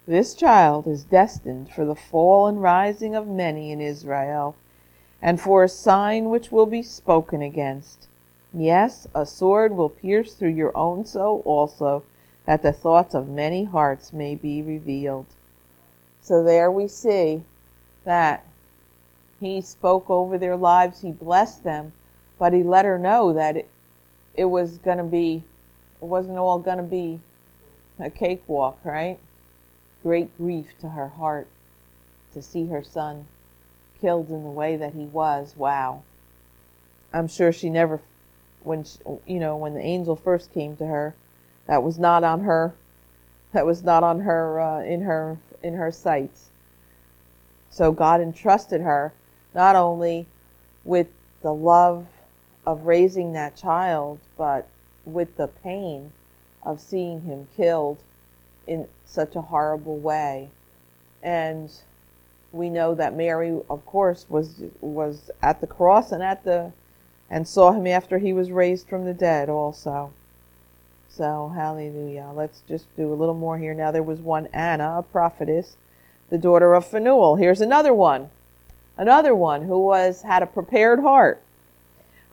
this 0.08 0.34
child 0.34 0.88
is 0.88 1.04
destined 1.04 1.70
for 1.70 1.84
the 1.84 1.94
fall 1.94 2.48
and 2.48 2.62
rising 2.62 3.14
of 3.14 3.28
many 3.28 3.72
in 3.72 3.82
Israel, 3.82 4.56
and 5.22 5.40
for 5.42 5.64
a 5.64 5.70
sign 5.70 6.30
which 6.30 6.50
will 6.50 6.66
be 6.66 6.82
spoken 6.82 7.42
against. 7.42 8.08
Yes, 8.54 9.06
a 9.14 9.26
sword 9.26 9.76
will 9.76 9.90
pierce 9.90 10.34
through 10.34 10.52
your 10.52 10.76
own 10.78 11.06
soul 11.06 11.42
also, 11.44 12.04
that 12.46 12.64
the 12.64 12.72
thoughts 12.72 13.14
of 13.14 13.28
many 13.28 13.66
hearts 13.66 14.14
may 14.14 14.34
be 14.34 14.62
revealed. 14.62 15.26
So 16.22 16.42
there 16.42 16.72
we 16.72 16.88
see 16.88 17.44
that 18.06 18.46
he 19.42 19.60
spoke 19.60 20.10
over 20.10 20.38
their 20.38 20.56
lives, 20.56 21.02
he 21.02 21.12
blessed 21.12 21.66
them, 21.66 21.92
but 22.40 22.54
he 22.54 22.64
let 22.64 22.86
her 22.86 22.98
know 22.98 23.34
that 23.34 23.58
it, 23.58 23.70
it 24.36 24.46
was 24.46 24.78
going 24.78 25.00
to 25.00 25.04
be, 25.04 25.44
it 26.02 26.06
wasn't 26.06 26.38
all 26.38 26.60
going 26.60 26.78
to 26.78 26.84
be 26.84 27.20
a 28.00 28.10
cakewalk, 28.10 28.80
right? 28.86 29.20
Great 30.04 30.36
grief 30.38 30.68
to 30.80 30.90
her 30.90 31.10
heart. 31.10 31.48
to 32.34 32.42
see 32.42 32.68
her 32.68 32.84
son 32.84 33.26
killed 34.00 34.30
in 34.30 34.44
the 34.44 34.50
way 34.50 34.76
that 34.76 34.94
he 34.94 35.06
was. 35.06 35.56
Wow. 35.58 36.04
I'm 37.14 37.28
sure 37.28 37.52
she 37.52 37.70
never, 37.70 38.02
when 38.62 38.84
she, 38.84 39.00
you 39.26 39.40
know, 39.40 39.56
when 39.58 39.74
the 39.74 39.82
angel 39.82 40.16
first 40.16 40.54
came 40.54 40.76
to 40.78 40.86
her, 40.86 41.16
that 41.66 41.82
was 41.84 41.98
not 41.98 42.24
on 42.24 42.42
her. 42.42 42.76
That 43.54 43.66
was 43.66 43.84
not 43.84 44.04
on 44.04 44.20
her 44.20 44.60
uh, 44.60 44.84
in 44.84 45.02
her 45.02 45.38
in 45.64 45.74
her 45.76 45.92
sights. 45.92 46.50
So 47.70 47.92
God 47.92 48.22
entrusted 48.22 48.82
her 48.82 49.14
not 49.56 49.76
only 49.76 50.28
with 50.84 51.08
the 51.42 51.54
love 51.54 52.06
of 52.66 52.86
raising 52.86 53.34
that 53.34 53.56
child, 53.56 54.20
but 54.38 54.68
with 55.06 55.38
the 55.38 55.48
pain 55.48 56.12
of 56.64 56.82
seeing 56.82 57.22
him 57.22 57.48
killed 57.56 57.98
in 58.68 58.88
such 59.06 59.36
a 59.36 59.42
horrible 59.42 59.98
way. 59.98 60.50
And 61.24 61.72
we 62.52 62.70
know 62.70 62.96
that 62.96 63.16
Mary, 63.16 63.60
of 63.70 63.86
course, 63.86 64.26
was 64.30 64.62
was 64.82 65.32
at 65.42 65.62
the 65.62 65.68
cross 65.68 66.12
and 66.12 66.24
at 66.24 66.44
the 66.44 66.72
and 67.30 67.48
saw 67.48 67.72
him 67.72 67.88
after 67.88 68.20
he 68.20 68.32
was 68.34 68.52
raised 68.52 68.88
from 68.88 69.06
the 69.06 69.14
dead 69.14 69.50
also. 69.50 70.12
So 71.10 71.52
hallelujah. 71.56 72.32
Let's 72.34 72.62
just 72.68 72.86
do 72.96 73.12
a 73.12 73.16
little 73.16 73.36
more 73.36 73.58
here. 73.58 73.74
Now 73.74 73.92
there 73.92 74.04
was 74.04 74.20
one 74.20 74.48
Anna, 74.54 75.00
a 75.00 75.04
prophetess, 75.04 75.76
the 76.30 76.38
daughter 76.38 76.74
of 76.74 76.86
Phanuel. 76.86 77.36
Here's 77.38 77.62
another 77.62 77.94
one. 77.94 78.30
Another 78.98 79.36
one 79.36 79.64
who 79.64 79.80
was 79.80 80.22
had 80.24 80.42
a 80.42 80.48
prepared 80.48 81.00
heart 81.00 81.42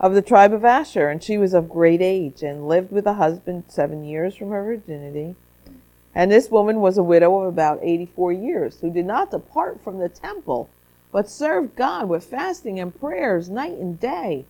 of 0.00 0.14
the 0.14 0.22
tribe 0.22 0.52
of 0.52 0.64
Asher, 0.64 1.08
and 1.08 1.22
she 1.22 1.38
was 1.38 1.54
of 1.54 1.68
great 1.68 2.02
age 2.02 2.42
and 2.42 2.68
lived 2.68 2.90
with 2.90 3.06
a 3.06 3.14
husband 3.14 3.64
seven 3.68 4.04
years 4.04 4.36
from 4.36 4.50
her 4.50 4.64
virginity. 4.64 5.34
And 6.14 6.30
this 6.30 6.50
woman 6.50 6.80
was 6.80 6.96
a 6.96 7.02
widow 7.02 7.40
of 7.40 7.48
about 7.48 7.80
84 7.82 8.32
years, 8.32 8.78
who 8.80 8.90
did 8.90 9.06
not 9.06 9.30
depart 9.30 9.82
from 9.82 9.98
the 9.98 10.08
temple, 10.08 10.70
but 11.10 11.28
served 11.28 11.76
God 11.76 12.08
with 12.08 12.24
fasting 12.24 12.78
and 12.78 12.98
prayers 12.98 13.50
night 13.50 13.72
and 13.72 13.98
day. 13.98 14.44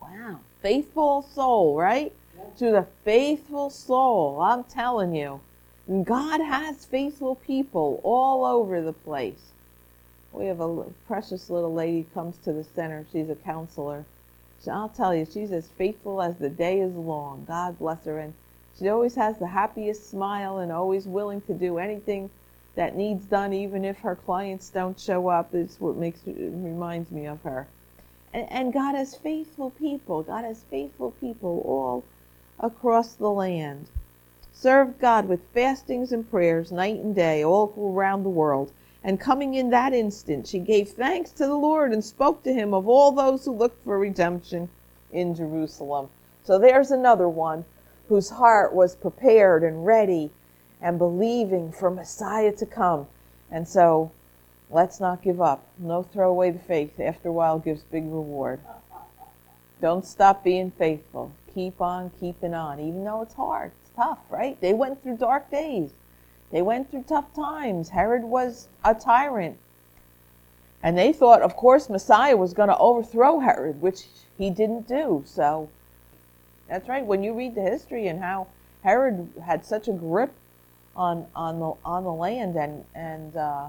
Wow. 0.00 0.40
Faithful 0.60 1.22
soul, 1.34 1.76
right? 1.76 2.12
To 2.58 2.70
the 2.70 2.86
faithful 3.04 3.70
soul. 3.70 4.40
I'm 4.40 4.64
telling 4.64 5.14
you. 5.14 5.40
God 6.04 6.40
has 6.40 6.86
faithful 6.86 7.34
people 7.34 8.00
all 8.02 8.44
over 8.44 8.80
the 8.80 8.92
place. 8.92 9.52
We 10.32 10.46
have 10.46 10.60
a 10.60 10.84
precious 11.06 11.50
little 11.50 11.72
lady 11.72 12.06
comes 12.14 12.36
to 12.38 12.52
the 12.52 12.64
center. 12.64 13.06
She's 13.12 13.28
a 13.28 13.34
counselor. 13.34 14.04
I'll 14.66 14.88
tell 14.88 15.14
you, 15.14 15.26
she's 15.30 15.52
as 15.52 15.68
faithful 15.68 16.22
as 16.22 16.36
the 16.36 16.48
day 16.48 16.80
is 16.80 16.94
long. 16.94 17.44
God 17.46 17.78
bless 17.78 18.04
her. 18.06 18.18
And 18.18 18.32
she 18.78 18.88
always 18.88 19.14
has 19.14 19.38
the 19.38 19.46
happiest 19.46 20.10
smile 20.10 20.58
and 20.58 20.72
always 20.72 21.06
willing 21.06 21.40
to 21.42 21.54
do 21.54 21.78
anything 21.78 22.30
that 22.74 22.96
needs 22.96 23.24
done, 23.24 23.52
even 23.52 23.84
if 23.84 24.00
her 24.00 24.16
clients 24.16 24.68
don't 24.68 24.98
show 24.98 25.28
up. 25.28 25.54
Is 25.54 25.80
what 25.80 25.96
makes 25.96 26.20
reminds 26.26 27.12
me 27.12 27.26
of 27.26 27.40
her. 27.42 27.68
And, 28.32 28.50
and 28.50 28.72
God 28.72 28.96
has 28.96 29.14
faithful 29.14 29.70
people. 29.70 30.24
God 30.24 30.44
has 30.44 30.64
faithful 30.64 31.12
people 31.12 31.62
all 31.64 32.02
across 32.58 33.14
the 33.14 33.30
land. 33.30 33.86
Served 34.52 34.98
God 34.98 35.28
with 35.28 35.48
fastings 35.52 36.10
and 36.10 36.28
prayers 36.28 36.72
night 36.72 36.98
and 36.98 37.14
day 37.14 37.44
all 37.44 37.72
around 37.78 38.24
the 38.24 38.28
world. 38.28 38.72
And 39.04 39.20
coming 39.20 39.54
in 39.54 39.70
that 39.70 39.92
instant, 39.92 40.48
she 40.48 40.58
gave 40.58 40.88
thanks 40.90 41.30
to 41.32 41.46
the 41.46 41.56
Lord 41.56 41.92
and 41.92 42.04
spoke 42.04 42.42
to 42.42 42.52
him 42.52 42.74
of 42.74 42.88
all 42.88 43.12
those 43.12 43.44
who 43.44 43.52
looked 43.52 43.84
for 43.84 43.98
redemption 43.98 44.68
in 45.12 45.34
Jerusalem. 45.34 46.08
So 46.42 46.58
there's 46.58 46.90
another 46.90 47.28
one 47.28 47.64
whose 48.08 48.30
heart 48.30 48.74
was 48.74 48.96
prepared 48.96 49.62
and 49.62 49.86
ready 49.86 50.30
and 50.80 50.98
believing 50.98 51.72
for 51.72 51.90
Messiah 51.90 52.52
to 52.52 52.66
come. 52.66 53.06
And 53.50 53.66
so 53.66 54.10
let's 54.70 55.00
not 55.00 55.22
give 55.22 55.40
up. 55.40 55.66
No 55.78 56.02
throw 56.02 56.30
away 56.30 56.50
the 56.50 56.58
faith. 56.58 56.98
After 57.00 57.28
a 57.28 57.32
while 57.32 57.58
gives 57.58 57.82
big 57.82 58.04
reward. 58.04 58.60
Don't 59.80 60.04
stop 60.04 60.44
being 60.44 60.70
faithful. 60.70 61.32
Keep 61.54 61.80
on 61.80 62.10
keeping 62.20 62.54
on, 62.54 62.80
even 62.80 63.04
though 63.04 63.22
it's 63.22 63.34
hard. 63.34 63.72
It's 63.82 63.90
tough, 63.96 64.18
right? 64.30 64.60
They 64.60 64.74
went 64.74 65.02
through 65.02 65.18
dark 65.18 65.50
days. 65.50 65.90
They 66.50 66.62
went 66.62 66.90
through 66.90 67.04
tough 67.04 67.32
times. 67.34 67.88
Herod 67.88 68.24
was 68.24 68.68
a 68.84 68.94
tyrant. 68.94 69.58
And 70.82 70.98
they 70.98 71.12
thought, 71.12 71.42
of 71.42 71.56
course, 71.56 71.88
Messiah 71.88 72.36
was 72.36 72.52
going 72.52 72.68
to 72.68 72.76
overthrow 72.76 73.40
Herod, 73.40 73.80
which 73.80 74.04
he 74.36 74.50
didn't 74.50 74.86
do. 74.86 75.22
So 75.26 75.70
that's 76.68 76.88
right. 76.88 77.04
When 77.04 77.22
you 77.22 77.34
read 77.34 77.54
the 77.54 77.62
history 77.62 78.06
and 78.08 78.20
how 78.20 78.48
Herod 78.82 79.32
had 79.44 79.64
such 79.64 79.88
a 79.88 79.92
grip 79.92 80.32
on 80.96 81.26
on 81.34 81.58
the 81.58 81.72
on 81.84 82.04
the 82.04 82.12
land 82.12 82.56
and 82.56 82.84
and 82.94 83.36
uh, 83.36 83.68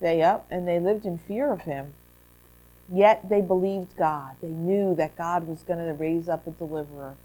they 0.00 0.22
up 0.22 0.46
and 0.50 0.66
they 0.66 0.78
lived 0.78 1.04
in 1.06 1.18
fear 1.18 1.52
of 1.52 1.62
him. 1.62 1.94
Yet 2.88 3.28
they 3.28 3.40
believed 3.40 3.96
God. 3.96 4.36
They 4.40 4.48
knew 4.48 4.94
that 4.94 5.16
God 5.16 5.46
was 5.48 5.62
going 5.62 5.84
to 5.84 5.92
raise 5.94 6.28
up 6.28 6.46
a 6.46 6.50
deliverer, 6.52 7.16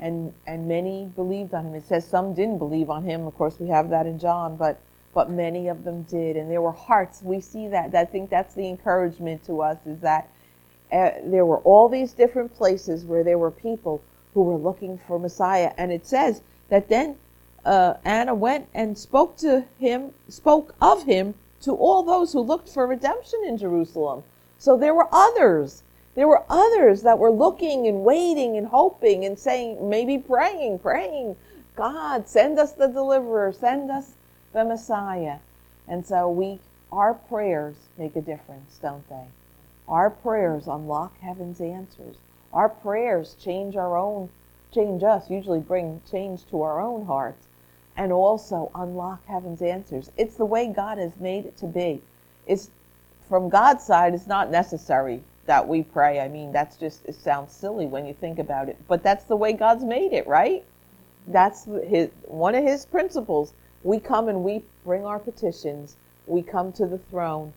and 0.00 0.34
and 0.46 0.66
many 0.66 1.04
believed 1.04 1.54
on 1.54 1.66
him. 1.66 1.74
It 1.74 1.86
says 1.86 2.06
some 2.06 2.34
didn't 2.34 2.58
believe 2.58 2.90
on 2.90 3.04
him. 3.04 3.26
Of 3.26 3.36
course, 3.36 3.60
we 3.60 3.68
have 3.68 3.90
that 3.90 4.06
in 4.06 4.18
John, 4.18 4.56
but 4.56 4.80
but 5.14 5.30
many 5.30 5.68
of 5.68 5.84
them 5.84 6.02
did, 6.02 6.36
and 6.36 6.50
there 6.50 6.60
were 6.60 6.72
hearts. 6.72 7.22
We 7.22 7.40
see 7.40 7.68
that. 7.68 7.94
I 7.94 8.04
think 8.04 8.28
that's 8.28 8.54
the 8.54 8.68
encouragement 8.68 9.44
to 9.44 9.62
us 9.62 9.78
is 9.86 10.00
that 10.00 10.28
uh, 10.92 11.10
there 11.24 11.46
were 11.46 11.58
all 11.58 11.88
these 11.88 12.12
different 12.12 12.52
places 12.54 13.04
where 13.04 13.22
there 13.22 13.38
were 13.38 13.52
people 13.52 14.02
who 14.34 14.42
were 14.42 14.56
looking 14.56 14.98
for 15.06 15.18
Messiah. 15.18 15.72
And 15.78 15.92
it 15.92 16.06
says 16.06 16.42
that 16.68 16.88
then 16.88 17.16
uh, 17.64 17.94
Anna 18.04 18.34
went 18.34 18.68
and 18.74 18.98
spoke 18.98 19.36
to 19.38 19.64
him, 19.78 20.12
spoke 20.28 20.74
of 20.80 21.04
him 21.04 21.34
to 21.62 21.72
all 21.72 22.02
those 22.02 22.32
who 22.32 22.40
looked 22.40 22.68
for 22.68 22.86
redemption 22.86 23.42
in 23.46 23.56
Jerusalem. 23.56 24.22
So 24.58 24.76
there 24.76 24.94
were 24.94 25.08
others. 25.12 25.82
There 26.14 26.28
were 26.28 26.44
others 26.48 27.02
that 27.02 27.18
were 27.18 27.30
looking 27.30 27.86
and 27.86 28.04
waiting 28.04 28.56
and 28.56 28.66
hoping 28.66 29.24
and 29.24 29.38
saying, 29.38 29.88
maybe 29.88 30.18
praying, 30.18 30.80
praying, 30.80 31.36
God, 31.74 32.28
send 32.28 32.58
us 32.58 32.72
the 32.72 32.86
deliverer, 32.86 33.52
send 33.52 33.90
us 33.90 34.12
the 34.52 34.64
Messiah. 34.64 35.38
And 35.88 36.06
so 36.06 36.30
we, 36.30 36.60
our 36.92 37.14
prayers 37.14 37.74
make 37.98 38.14
a 38.14 38.20
difference, 38.20 38.78
don't 38.80 39.08
they? 39.08 39.26
Our 39.88 40.10
prayers 40.10 40.66
unlock 40.66 41.18
heaven's 41.20 41.60
answers. 41.60 42.16
Our 42.54 42.68
prayers 42.68 43.36
change 43.38 43.76
our 43.76 43.96
own, 43.96 44.30
change 44.72 45.02
us, 45.02 45.28
usually 45.28 45.60
bring 45.60 46.00
change 46.10 46.46
to 46.46 46.62
our 46.62 46.80
own 46.80 47.04
hearts, 47.04 47.48
and 47.96 48.12
also 48.12 48.70
unlock 48.74 49.26
heaven's 49.26 49.60
answers. 49.60 50.10
It's 50.16 50.36
the 50.36 50.46
way 50.46 50.68
God 50.68 50.98
has 50.98 51.16
made 51.18 51.44
it 51.44 51.56
to 51.58 51.66
be. 51.66 52.00
It's 52.46 52.70
from 53.28 53.48
God's 53.48 53.82
side, 53.84 54.14
it's 54.14 54.26
not 54.28 54.50
necessary 54.50 55.22
that 55.46 55.66
we 55.66 55.82
pray. 55.82 56.20
I 56.20 56.28
mean, 56.28 56.52
that's 56.52 56.76
just 56.76 57.04
it 57.04 57.16
sounds 57.16 57.52
silly 57.52 57.86
when 57.86 58.06
you 58.06 58.14
think 58.14 58.38
about 58.38 58.68
it, 58.68 58.78
but 58.88 59.02
that's 59.02 59.24
the 59.24 59.36
way 59.36 59.52
God's 59.52 59.84
made 59.84 60.12
it, 60.12 60.26
right? 60.26 60.64
That's 61.26 61.64
his 61.64 62.10
one 62.24 62.54
of 62.54 62.64
his 62.64 62.86
principles. 62.86 63.52
We 63.82 63.98
come 63.98 64.28
and 64.28 64.44
we 64.44 64.62
bring 64.84 65.04
our 65.04 65.18
petitions. 65.18 65.96
We 66.26 66.42
come 66.42 66.72
to 66.72 66.86
the 66.86 66.98
throne, 66.98 67.52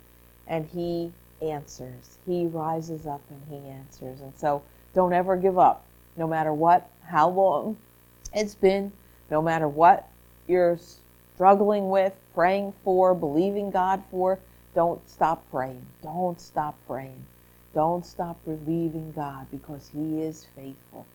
and 0.47 0.65
He 0.65 1.11
answers. 1.41 2.17
He 2.25 2.47
rises 2.47 3.05
up 3.05 3.21
and 3.29 3.41
He 3.49 3.69
answers. 3.69 4.21
And 4.21 4.33
so 4.35 4.61
don't 4.97 5.13
ever 5.13 5.37
give 5.37 5.59
up, 5.59 5.85
no 6.15 6.25
matter 6.25 6.51
what, 6.51 6.89
how 7.05 7.29
long 7.29 7.77
it's 8.33 8.55
been, 8.55 8.91
no 9.29 9.43
matter 9.43 9.67
what 9.67 10.09
you're 10.47 10.79
struggling 11.35 11.91
with, 11.91 12.13
praying 12.33 12.73
for, 12.83 13.13
believing 13.13 13.69
God 13.69 14.01
for. 14.09 14.39
Don't 14.73 14.99
stop 15.07 15.43
praying. 15.51 15.85
Don't 16.01 16.41
stop 16.41 16.75
praying. 16.87 17.23
Don't 17.75 18.03
stop 18.03 18.43
believing 18.43 19.11
God 19.15 19.45
because 19.51 19.91
He 19.93 20.23
is 20.23 20.47
faithful. 20.55 21.05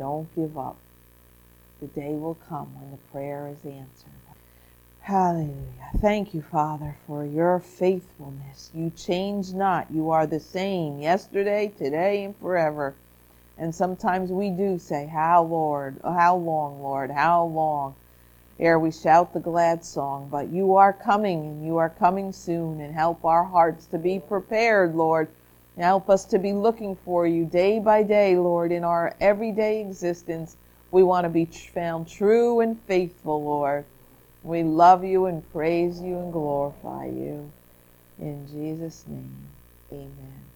Don't 0.00 0.28
give 0.34 0.58
up. 0.58 0.76
The 1.80 1.86
day 1.86 2.14
will 2.14 2.38
come 2.48 2.74
when 2.74 2.90
the 2.90 2.96
prayer 3.12 3.46
is 3.46 3.64
answered. 3.64 4.10
Hallelujah. 5.00 5.90
Thank 6.00 6.34
you, 6.34 6.42
Father, 6.42 6.96
for 7.06 7.24
your 7.24 7.60
faithfulness. 7.60 8.72
You 8.74 8.90
change 8.90 9.52
not. 9.52 9.86
You 9.92 10.10
are 10.10 10.26
the 10.26 10.40
same 10.40 10.98
yesterday, 10.98 11.72
today, 11.78 12.24
and 12.24 12.36
forever. 12.36 12.96
And 13.58 13.74
sometimes 13.74 14.30
we 14.30 14.50
do 14.50 14.78
say, 14.78 15.06
How, 15.06 15.42
Lord? 15.42 16.00
How 16.04 16.36
long, 16.36 16.80
Lord? 16.80 17.10
How 17.10 17.44
long? 17.44 17.94
Ere 18.60 18.78
we 18.78 18.90
shout 18.90 19.32
the 19.32 19.40
glad 19.40 19.84
song. 19.84 20.28
But 20.30 20.48
you 20.48 20.76
are 20.76 20.92
coming, 20.92 21.40
and 21.40 21.66
you 21.66 21.76
are 21.76 21.90
coming 21.90 22.32
soon, 22.32 22.80
and 22.80 22.94
help 22.94 23.24
our 23.24 23.44
hearts 23.44 23.86
to 23.86 23.98
be 23.98 24.18
prepared, 24.18 24.94
Lord. 24.94 25.28
Help 25.76 26.10
us 26.10 26.24
to 26.26 26.38
be 26.40 26.52
looking 26.52 26.96
for 26.96 27.26
you 27.26 27.44
day 27.44 27.78
by 27.78 28.02
day, 28.02 28.36
Lord, 28.36 28.72
in 28.72 28.82
our 28.82 29.14
everyday 29.20 29.80
existence. 29.80 30.56
We 30.90 31.04
want 31.04 31.24
to 31.24 31.28
be 31.28 31.44
found 31.44 32.08
true 32.08 32.60
and 32.60 32.80
faithful, 32.82 33.44
Lord. 33.44 33.84
We 34.42 34.64
love 34.64 35.04
you 35.04 35.26
and 35.26 35.48
praise 35.52 36.00
you 36.00 36.18
and 36.18 36.32
glorify 36.32 37.06
you. 37.06 37.52
In 38.18 38.48
Jesus' 38.48 39.04
name, 39.06 39.36
amen. 39.92 40.47